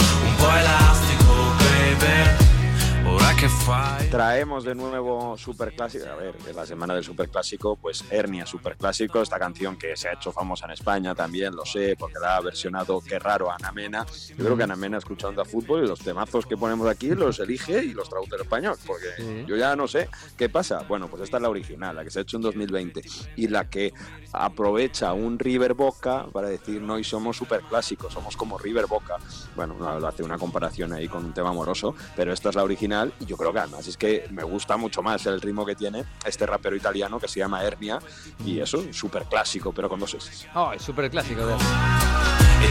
[4.11, 6.07] Traemos de nuevo Superclásico.
[6.09, 10.15] A ver, es la semana del Superclásico, pues Hernia Superclásico, esta canción que se ha
[10.15, 14.05] hecho famosa en España también, lo sé, porque la ha versionado, qué raro, Ana Mena.
[14.37, 17.39] Yo creo que Ana Mena escucha Onda Fútbol y los temazos que ponemos aquí los
[17.39, 19.45] elige y los traduce en español, porque Sí.
[19.47, 20.81] yo ya no sé qué pasa.
[20.89, 23.03] Bueno, pues esta es la original, la que se ha hecho en 2020
[23.37, 23.93] y la que
[24.33, 29.17] aprovecha un River Boca para decir, no, y somos superclásicos, somos como River Boca.
[29.55, 33.13] Bueno, no, hace una comparación ahí con un tema amoroso, pero esta es la original
[33.21, 36.05] y yo creo que además es que me gusta mucho más el ritmo que tiene
[36.25, 37.99] este rapero italiano que se llama Hernia
[38.45, 40.49] y eso, súper clásico, pero con dos S.
[40.55, 41.45] Oh, es súper clásico.
[41.47, 42.69] de- E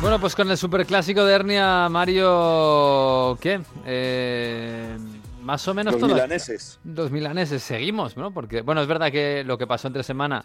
[0.00, 3.36] Bueno, pues con el superclásico de Hernia, Mario.
[3.40, 3.60] ¿Qué?
[3.86, 4.96] Eh,
[5.42, 6.14] más o menos Los todo.
[6.14, 6.78] milaneses.
[6.84, 8.30] Los milaneses seguimos, ¿no?
[8.32, 10.44] Porque, bueno, es verdad que lo que pasó entre semana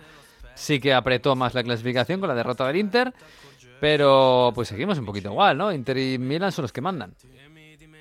[0.55, 3.13] sí que apretó más la clasificación con la derrota del Inter,
[3.79, 5.71] pero pues seguimos un poquito igual, ¿no?
[5.71, 7.13] Inter y Milan son los que mandan.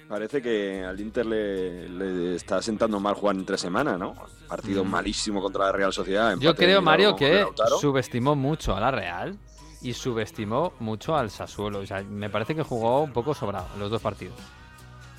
[0.09, 4.15] Parece que al Inter le, le está sentando mal jugar entre semana, ¿no?
[4.47, 6.37] Partido malísimo contra la Real Sociedad.
[6.37, 6.41] Mm.
[6.41, 7.45] Yo creo, Mario, que
[7.81, 9.37] subestimó mucho a la Real
[9.83, 11.81] y subestimó mucho al Sassuolo.
[11.81, 14.37] O sea, me parece que jugó un poco sobrado en los dos partidos.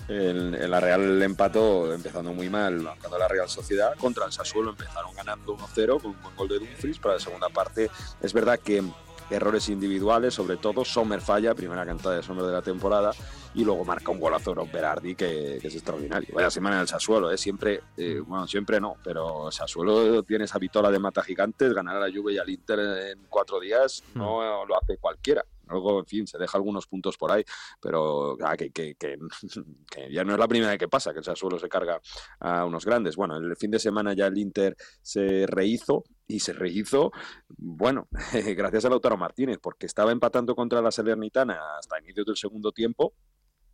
[0.07, 4.69] El, el la Real empató empezando muy mal cuando la Real Sociedad contra el Sassuolo
[4.69, 7.91] empezaron ganando 1-0 con un buen gol de Dumfries para la segunda parte
[8.21, 8.81] es verdad que
[9.29, 13.11] errores individuales sobre todo Sommer falla primera cantada de Sommer de la temporada
[13.53, 17.31] y luego marca un golazo Rob Berardi que, que es extraordinario vaya semana del Sassuolo
[17.31, 17.37] ¿eh?
[17.37, 22.07] siempre eh, bueno siempre no pero Sassuolo tiene esa vitola de mata gigantes ganar a
[22.07, 26.25] la Juve y al Inter en cuatro días no lo hace cualquiera Luego, en fin,
[26.25, 27.43] se deja algunos puntos por ahí,
[27.81, 29.17] pero ah, que, que- que-
[29.91, 31.99] que ya no es la primera vez que pasa, que el Sassuolo se carga
[32.39, 33.17] a unos grandes.
[33.17, 37.11] Bueno, el fin de semana ya el Inter se rehizo y se rehizo,
[37.57, 38.07] bueno,
[38.55, 43.13] gracias a Lautaro Martínez, porque estaba empatando contra la Salernitana hasta inicios del segundo tiempo.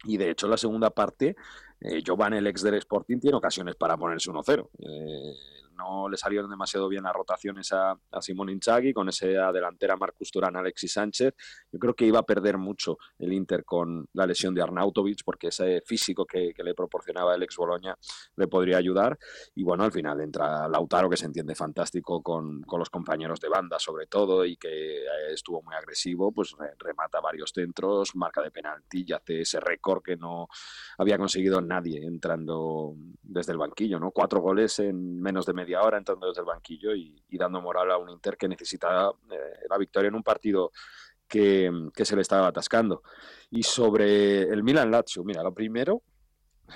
[0.05, 1.35] Y de hecho, la segunda parte,
[1.79, 4.69] eh, Giovanni, el ex del Sporting, tiene ocasiones para ponerse 1-0.
[4.79, 5.33] Eh,
[5.84, 10.31] no le salieron demasiado bien las rotaciones a, a Simón Inzaghi con esa delantera Marcus
[10.31, 11.34] Turán, Alexis Sánchez.
[11.71, 15.47] Yo creo que iba a perder mucho el Inter con la lesión de Arnautovic porque
[15.47, 17.97] ese físico que, que le proporcionaba el ex Boloña
[18.36, 19.17] le podría ayudar.
[19.55, 23.49] Y bueno, al final entra Lautaro, que se entiende fantástico con, con los compañeros de
[23.49, 28.41] banda, sobre todo, y que eh, estuvo muy agresivo, pues re- remata varios centros, marca
[28.41, 30.47] de penalti y hace ese récord que no
[30.97, 34.11] había conseguido nadie entrando desde el banquillo, ¿no?
[34.11, 37.91] Cuatro goles en menos de media hora entrando desde el banquillo y, y dando moral
[37.91, 40.71] a un Inter que necesitaba eh, la victoria en un partido
[41.28, 43.01] que, que se le estaba atascando.
[43.49, 46.03] Y sobre el Milan Lazio, mira, lo primero,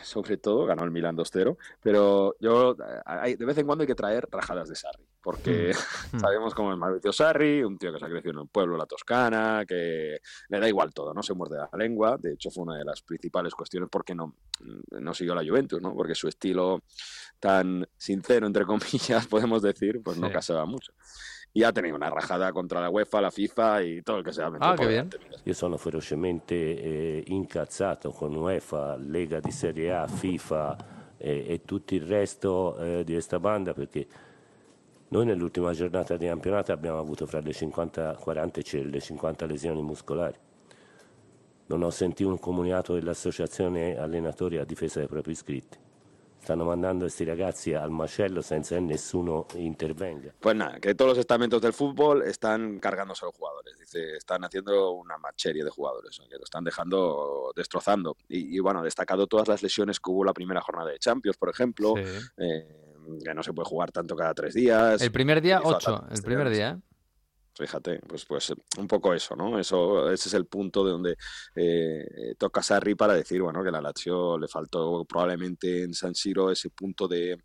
[0.04, 3.88] sobre todo, ganó el Milan 2-0, pero yo eh, hay- de vez en cuando hay
[3.88, 5.72] que traer rajadas de Sarri, porque
[6.12, 6.20] Mm.
[6.30, 8.86] sabemos cómo es Mauricio Sarri, un tío que se ha crecido en un pueblo, la
[8.86, 10.20] Toscana, que
[10.50, 13.02] le da igual todo, no se muerde la lengua, de hecho fue una de las
[13.02, 14.36] principales cuestiones por qué no,
[14.92, 15.94] no siguió la Juventus, ¿no?
[15.96, 16.84] porque su estilo
[17.40, 20.34] tan sincero, entre comillas, podemos decir, pues no Sí.
[20.34, 20.92] casaba mucho.
[21.54, 24.44] Y ha tenido una rajada contra la UEFA, la FIFA y todo el que se
[24.44, 25.10] ha metido Ah, qué bien.
[25.44, 30.78] Io sono ferocemente eh, incazzato con UEFA, Lega di Serie A, FIFA
[31.18, 34.08] e, e tutto il resto eh, di questa banda perché
[35.10, 39.82] Noi nell'ultima giornata di campionato abbiamo avuto fra le 50, 40 e le 50 lesioni
[39.82, 40.36] muscolari.
[41.68, 45.78] Non ho sentito un comunicato dell'associazione allenatori a difesa dei propri iscritti.
[46.42, 50.34] Stanno mandando questi ragazzi al macello senza que nessuno intervenga.
[50.40, 53.78] Pues nada, que todos los estamentos del fútbol están cargándose a los jugadores.
[53.78, 58.16] Dice, están haciendo una macherie de jugadores, que lo están dejando, destrozando.
[58.30, 61.50] Y, y, bueno, destacado todas las lesiones que hubo la primera jornada de Champions, por
[61.50, 61.96] ejemplo.
[61.98, 62.04] Sí.
[62.38, 62.84] Eh,
[63.24, 65.02] que no se puede jugar tanto cada tres días.
[65.02, 66.04] El primer día, ocho.
[66.10, 66.78] El primer día.
[66.78, 66.97] ¿eh?
[67.58, 69.58] Fíjate, pues, pues un poco eso, ¿no?
[69.60, 71.18] Eso, ese es el punto de donde
[71.56, 76.52] eh, toca Sarri para decir, bueno, que la Lazio le faltó probablemente en San Siro
[76.52, 77.38] ese punto de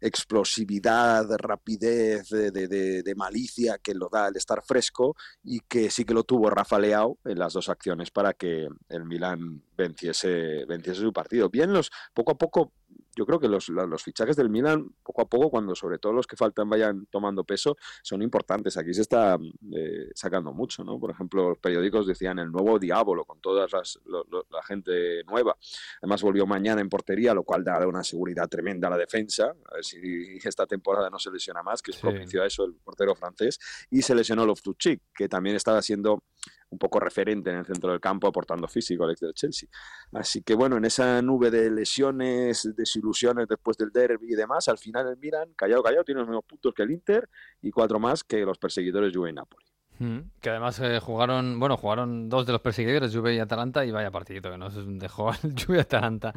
[0.00, 5.60] explosividad, de rapidez, de, de- de- de malicia que lo da el estar fresco y
[5.60, 9.62] que sí que lo tuvo Rafa Leao en las dos acciones para que el Milan
[9.76, 11.48] venciese, venciese su partido.
[11.50, 12.72] Bien, los, poco a poco,
[13.16, 16.26] yo creo que los, los fichajes del Milan, poco a poco, cuando sobre todo los
[16.26, 18.76] que faltan vayan tomando peso, son importantes.
[18.76, 19.38] Aquí se está
[19.74, 21.00] eh, sacando mucho, ¿no?
[21.00, 25.56] Por ejemplo, los periódicos decían el nuevo Diablo con toda la gente nueva.
[26.02, 29.54] Además volvió mañana en portería, lo cual da una seguridad tremenda a la defensa.
[29.70, 32.02] A ver si esta temporada no se lesiona más, que es Sí.
[32.02, 33.58] propicio a eso el portero francés.
[33.90, 36.22] Y se lesionó Loftus-Cheek, que también estaba siendo
[36.70, 39.68] un poco referente en el centro del campo, aportando físico al ex del Chelsea.
[40.12, 44.78] Así que bueno, en esa nube de lesiones, desilusiones después del derby y demás, al
[44.78, 47.28] final el Milan, callado, callado, tiene los mismos puntos que el Inter
[47.62, 49.66] y cuatro más que los perseguidores Juve y Napoli.
[49.98, 53.90] Mm, Que además eh, jugaron, bueno, jugaron dos de los perseguidores, Juve y Atalanta, y
[53.90, 56.34] vaya partidito que nos dejó el Juve y Atalanta,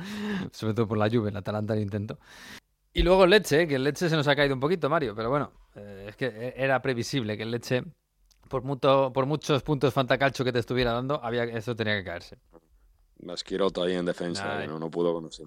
[0.51, 2.19] sobre todo por la Juve, el Atalanta el intento.
[2.93, 5.29] Y luego el Leche, que el Leche se nos ha caído un poquito, Mario, pero
[5.29, 7.83] bueno, eh, es que era previsible que el Leche,
[8.49, 12.37] por, mucho, por muchos puntos fantacalcho que te estuviera dando, había, eso tenía que caerse.
[13.21, 15.29] Masquiroto ahí en defensa, no, no pudo con.
[15.31, 15.43] Sí,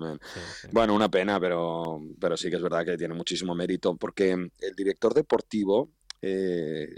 [0.61, 0.69] sí.
[0.73, 4.75] Bueno, una pena, pero, pero sí que es verdad que tiene muchísimo mérito, porque el
[4.77, 5.89] director deportivo
[6.23, 6.89] eh,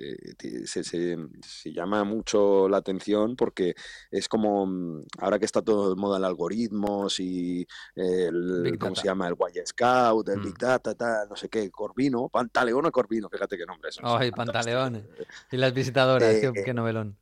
[0.66, 3.74] se, se- se llama mucho la atención porque
[4.10, 7.66] es como, mm, ahora que está todo de moda el algoritmos y
[7.96, 9.26] el, ¿cómo se llama?
[9.26, 10.42] El Y Scout, el Mm.
[10.44, 13.98] Big Data, tal, no sé qué, Corvino, Pantaleón o Corvino, fíjate qué nombre es.
[14.02, 15.04] Ay, pantaleones.
[15.50, 17.16] Y las visitadoras, Eh, qué, qué novelón.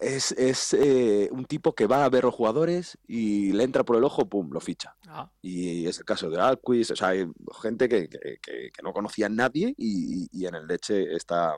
[0.00, 3.96] Es, es eh, un tipo que va a ver los jugadores y le entra por
[3.96, 4.96] el ojo, pum, lo ficha.
[5.06, 7.26] Ah, Y es el caso de Alquist, o sea, hay
[7.62, 11.54] gente que, que- que- que no conocía a nadie y, y en el Leche está,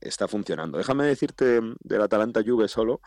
[0.00, 0.78] está funcionando.
[0.78, 3.00] Déjame decirte del Atalanta Juve solo,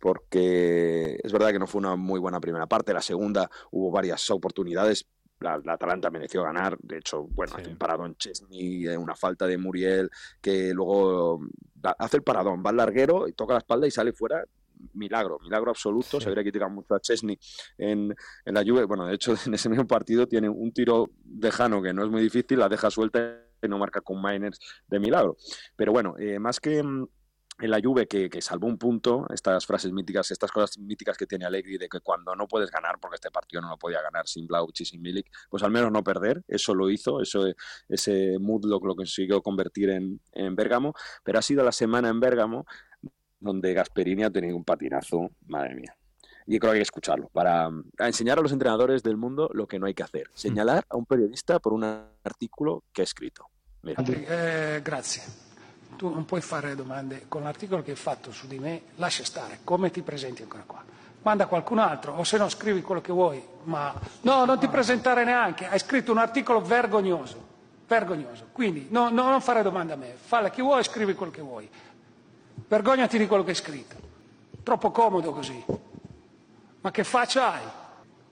[0.00, 2.92] porque es verdad que no fue una muy buena primera parte.
[2.92, 5.06] La segunda hubo varias oportunidades.
[5.42, 6.76] La, la Atalanta mereció ganar.
[6.80, 7.60] De hecho, bueno, Sí.
[7.62, 11.40] hace un paradón Chesney, eh, una falta de Muriel, que luego
[11.74, 14.44] da- hace el paradón, va al larguero y toca la espalda y sale fuera.
[14.94, 16.18] Milagro, milagro absoluto.
[16.18, 16.20] Sí.
[16.24, 17.38] Se habría criticado mucho a Chesney
[17.78, 18.12] en,
[18.44, 18.84] en la Juve.
[18.84, 22.22] Bueno, de hecho, en ese mismo partido tiene un tiro lejano que no es muy
[22.22, 25.36] difícil, la deja suelta y no marca con Miners de milagro.
[25.76, 27.06] Pero bueno, eh, más que mm,
[27.60, 31.26] en la Juve que, que salvó un punto, estas frases míticas, estas cosas míticas que
[31.26, 34.26] tiene Allegri de que cuando no puedes ganar, porque este partido no lo podía ganar
[34.26, 37.44] sin Blauch y sin Milik, pues al menos no perder, eso lo hizo, eso,
[37.88, 42.20] ese mood lo, lo consiguió convertir en, en Bérgamo, pero ha sido la semana en
[42.20, 42.66] Bérgamo
[43.42, 45.96] donde Gasperini ha tenido un patinazo, madre mía.
[46.46, 49.66] Y creo que hay que escucharlo para mm, enseñar a los entrenadores del mundo lo
[49.66, 50.28] que no hay que hacer.
[50.34, 53.48] Señalar a un periodista por un artículo que ha escrito.
[53.82, 54.02] Mira.
[54.08, 55.22] Eh, grazie.
[55.96, 59.60] Tu non puoi fare domande con l'articolo che hai fatto su di me, lascia stare,
[59.64, 60.82] come ti presenti ancora qua?
[61.22, 65.24] Manda qualcun altro, o se no scrivi quello che vuoi, ma no, non ti presentare
[65.24, 67.46] neanche, hai scritto un articolo vergognoso,
[67.86, 68.46] vergognoso.
[68.50, 71.68] Quindi no, no, non fare domande a me, falla chi vuoi, scrivi quello che vuoi.
[72.66, 73.96] Vergognati di quello che hai scritto.
[74.62, 75.64] Troppo comodo così.
[76.80, 77.62] Ma che faccia hai?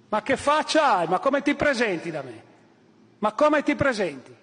[0.09, 1.07] Ma che faccia hai?
[1.07, 2.43] Ma come ti presenti da me?
[3.19, 4.35] Ma come ti presenti?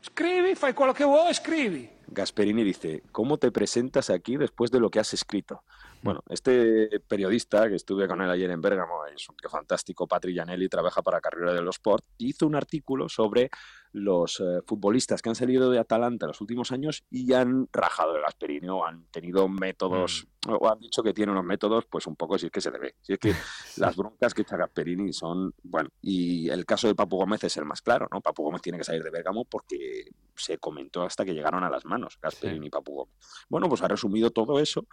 [0.00, 1.88] Scrivi, fai quello che vuoi, scrivi.
[2.12, 5.62] Gasperini dice, ¿cómo te presentas aquí después de lo que has escrito?
[6.02, 10.34] Bueno, este periodista que estuve con él ayer en Bérgamo, es un tío fantástico, Patri
[10.34, 13.50] Gianelli, trabaja para Carrera de los Sport, hizo un artículo sobre
[13.92, 18.14] los eh, futbolistas que han salido de Atalanta en los últimos años y han rajado
[18.14, 22.16] de Gasperini o han tenido métodos, o han dicho que tiene unos métodos, pues un
[22.16, 22.94] poco si es que se le ve.
[23.00, 23.32] Si es que
[23.76, 27.64] las broncas que echa Gasperini son, bueno, y el caso de Papu Gómez es el
[27.64, 28.20] más claro, ¿no?
[28.20, 31.84] Papu Gómez tiene que salir de Bérgamo porque se comentó hasta que llegaron a las
[31.84, 33.14] manos Gasperini y Papu Gómez.
[33.48, 34.86] Bueno, pues ha resumido todo eso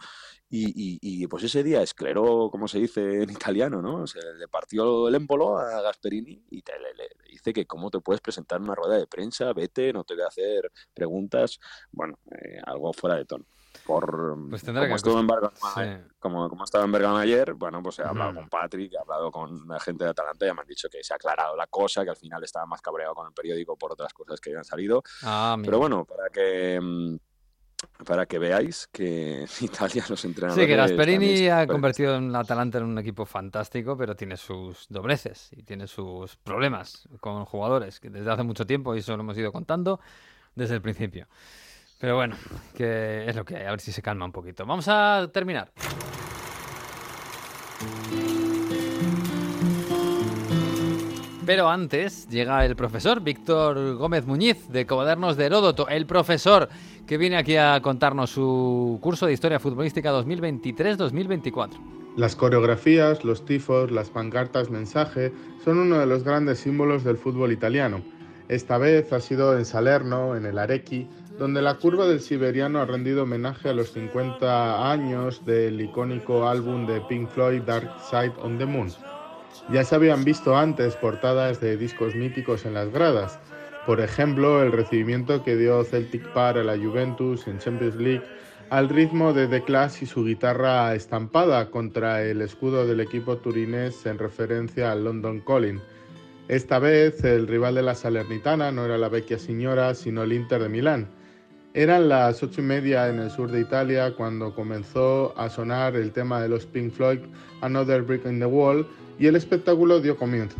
[0.48, 4.06] y, y- y, pues ese día escleró, como se dice en italiano, ¿no?
[4.06, 8.00] Se le partió el émbolo a Gasperini y te, le, le dice que cómo te
[8.00, 11.58] puedes presentar en una rueda de prensa, vete, no te voy a hacer preguntas,
[11.90, 13.46] bueno, eh, algo fuera de tono.
[13.86, 16.12] Por Pues como que estuvo Bergamo, Sí.
[16.18, 20.04] como, como estaba ayer, bueno, pues he hablado con Patrick, he hablado con la gente
[20.04, 22.42] de Atalanta ya me han dicho que se ha aclarado la cosa, que al final
[22.44, 25.02] estaba más cabreado con el periódico por otras cosas que habían salido.
[25.22, 25.56] Ah.
[25.62, 27.16] Pero bueno, para que mm,
[28.04, 32.78] para que veáis que en Italia los entrenadores Sí, que Gasperini ha convertido en Atalanta
[32.78, 38.10] en un equipo fantástico, pero tiene sus dobleces y tiene sus problemas con jugadores, que
[38.10, 40.00] desde hace mucho tiempo, y eso lo hemos ido contando
[40.54, 41.26] desde el principio.
[42.00, 42.34] Pero bueno,
[42.74, 44.64] que es lo que hay, a ver si se calma un poquito.
[44.64, 45.70] Vamos a terminar.
[51.44, 56.68] Pero antes llega el profesor Víctor Gómez Muñiz de Cuadernos de Heródoto, el profesor
[57.06, 61.70] que viene aquí a contarnos su curso de Historia Futbolística 2023-2024.
[62.16, 65.32] Las coreografías, los tifos, las pancartas mensaje
[65.64, 68.00] son uno de los grandes símbolos del fútbol italiano.
[68.48, 71.08] Esta vez ha sido en Salerno, en el Arequi,
[71.40, 76.86] donde la curva del siberiano ha rendido homenaje a los 50 años del icónico álbum
[76.86, 78.90] de Pink Floyd Dark Side on the Moon.
[79.72, 83.38] Ya se habían visto antes portadas de discos míticos en las gradas,
[83.86, 88.22] por ejemplo, el recibimiento que dio Celtic Park a la Juventus en Champions League
[88.68, 94.04] al ritmo de The Clash y su guitarra estampada contra el escudo del equipo turinés
[94.04, 95.80] en referencia al London Calling.
[96.48, 100.60] Esta vez el rival de la Salernitana no era la Vecchia Signora, sino el Inter
[100.60, 101.19] de Milán.
[101.72, 106.10] Eran las ocho y media en el sur de Italia cuando comenzó a sonar el
[106.10, 107.20] tema de los Pink Floyd,
[107.60, 108.84] Another Brick in the Wall,
[109.20, 110.56] y el espectáculo dio comienzo.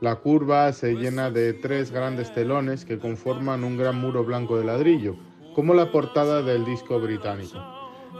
[0.00, 4.64] La curva se llena de tres grandes telones que conforman un gran muro blanco de
[4.64, 5.16] ladrillo,
[5.56, 7.58] como la portada del disco británico.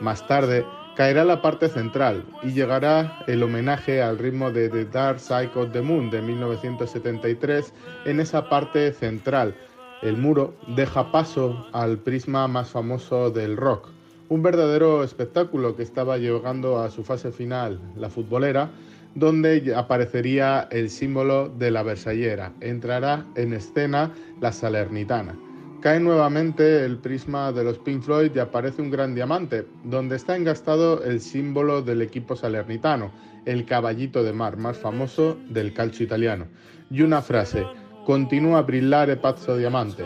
[0.00, 0.66] Más tarde
[0.96, 5.70] caerá la parte central y llegará el homenaje al ritmo de The Dark Side of
[5.70, 7.72] the Moon de 1973
[8.04, 9.54] en esa parte central.
[10.02, 13.88] El muro deja paso al prisma más famoso del rock,
[14.28, 18.70] un verdadero espectáculo que estaba llegando a su fase final, la futbolera,
[19.14, 22.52] donde aparecería el símbolo de la Versallera.
[22.60, 25.38] Entrará en escena la Salernitana.
[25.80, 30.34] Cae nuevamente el prisma de los Pink Floyd y aparece un gran diamante, donde está
[30.36, 33.12] engastado el símbolo del equipo salernitano,
[33.46, 36.46] el caballito de mar más famoso del calcio italiano.
[36.90, 37.66] Y una frase,
[38.04, 40.04] continúa a brillare pazzo diamante,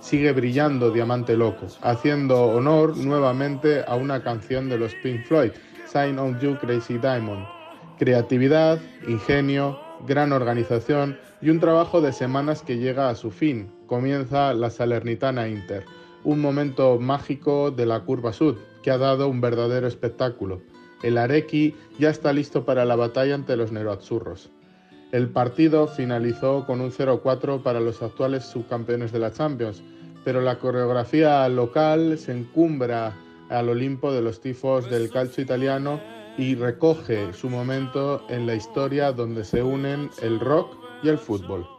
[0.00, 5.52] sigue brillando diamante loco, haciendo honor nuevamente a una canción de los Pink Floyd,
[5.86, 7.46] Sign of You Crazy Diamond.
[7.98, 8.78] Creatividad,
[9.08, 13.72] ingenio, gran organización y un trabajo de semanas que llega a su fin.
[13.86, 15.84] Comienza la Salernitana Inter,
[16.24, 20.60] un momento mágico de la curva sud que ha dado un verdadero espectáculo.
[21.02, 24.50] El Arequi ya está listo para la batalla ante los Neroazzurros.
[25.10, 29.82] El partido finalizó con un 0-4 para los actuales subcampeones de la Champions,
[30.22, 33.16] pero la coreografía local se encumbra
[33.48, 35.98] al Olimpo de los tifos del calcio italiano
[36.36, 41.77] y recoge su momento en la historia donde se unen el rock y el fútbol.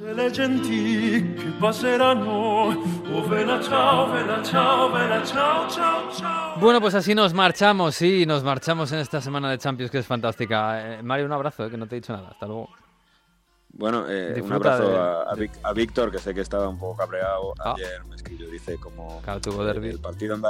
[0.00, 2.68] Le genti che passeranno.
[3.12, 6.58] Oh, vela ciao, vela ciao, vela ciao, ciao, ciao.
[6.58, 10.06] Bueno, pues así nos marchamos, sí, nos marchamos en esta semana de Champions que es
[10.06, 10.98] fantástica.
[10.98, 12.30] Eh, Mario, un abrazo, eh, que no te he dicho nada.
[12.30, 12.79] Hasta luego.
[13.80, 16.78] Bueno, eh, un abrazo de- a, a Vic- a Víctor, que sé que estaba un
[16.78, 17.54] poco cabreado.
[17.58, 17.72] Ah.
[17.74, 20.42] Ayer me escribió, dice como tuvo eh, el partido en,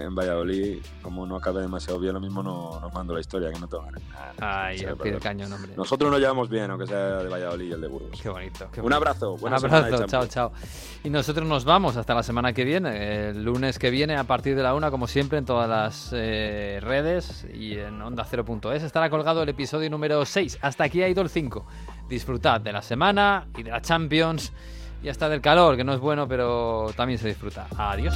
[0.00, 3.58] en Valladolid, como no acabe demasiado bien, lo mismo no nos mando la historia, que
[3.58, 4.02] no tengo ganas.
[4.38, 5.18] Ay, del perdona.
[5.20, 5.72] cañón, hombre.
[5.74, 8.20] Nosotros nos llevamos bien, aunque sea de Valladolid y el de Burgos.
[8.20, 8.68] Qué bonito.
[8.70, 8.96] qué Un bonito.
[8.98, 9.32] abrazo.
[9.32, 10.52] Un semana de abrazo, chao, chao.
[11.02, 14.54] Y nosotros nos vamos hasta la semana que viene, el lunes que viene a partir
[14.56, 19.08] de la una, como siempre, en todas las eh, redes y en onda 0.es estará
[19.08, 20.58] colgado el episodio número 6.
[20.60, 21.64] Hasta aquí ha ido el 5.
[22.08, 24.52] Disfrutad de la semana y de la Champions
[25.02, 27.66] y hasta del calor, que no es bueno, pero también se disfruta.
[27.76, 28.14] Adiós.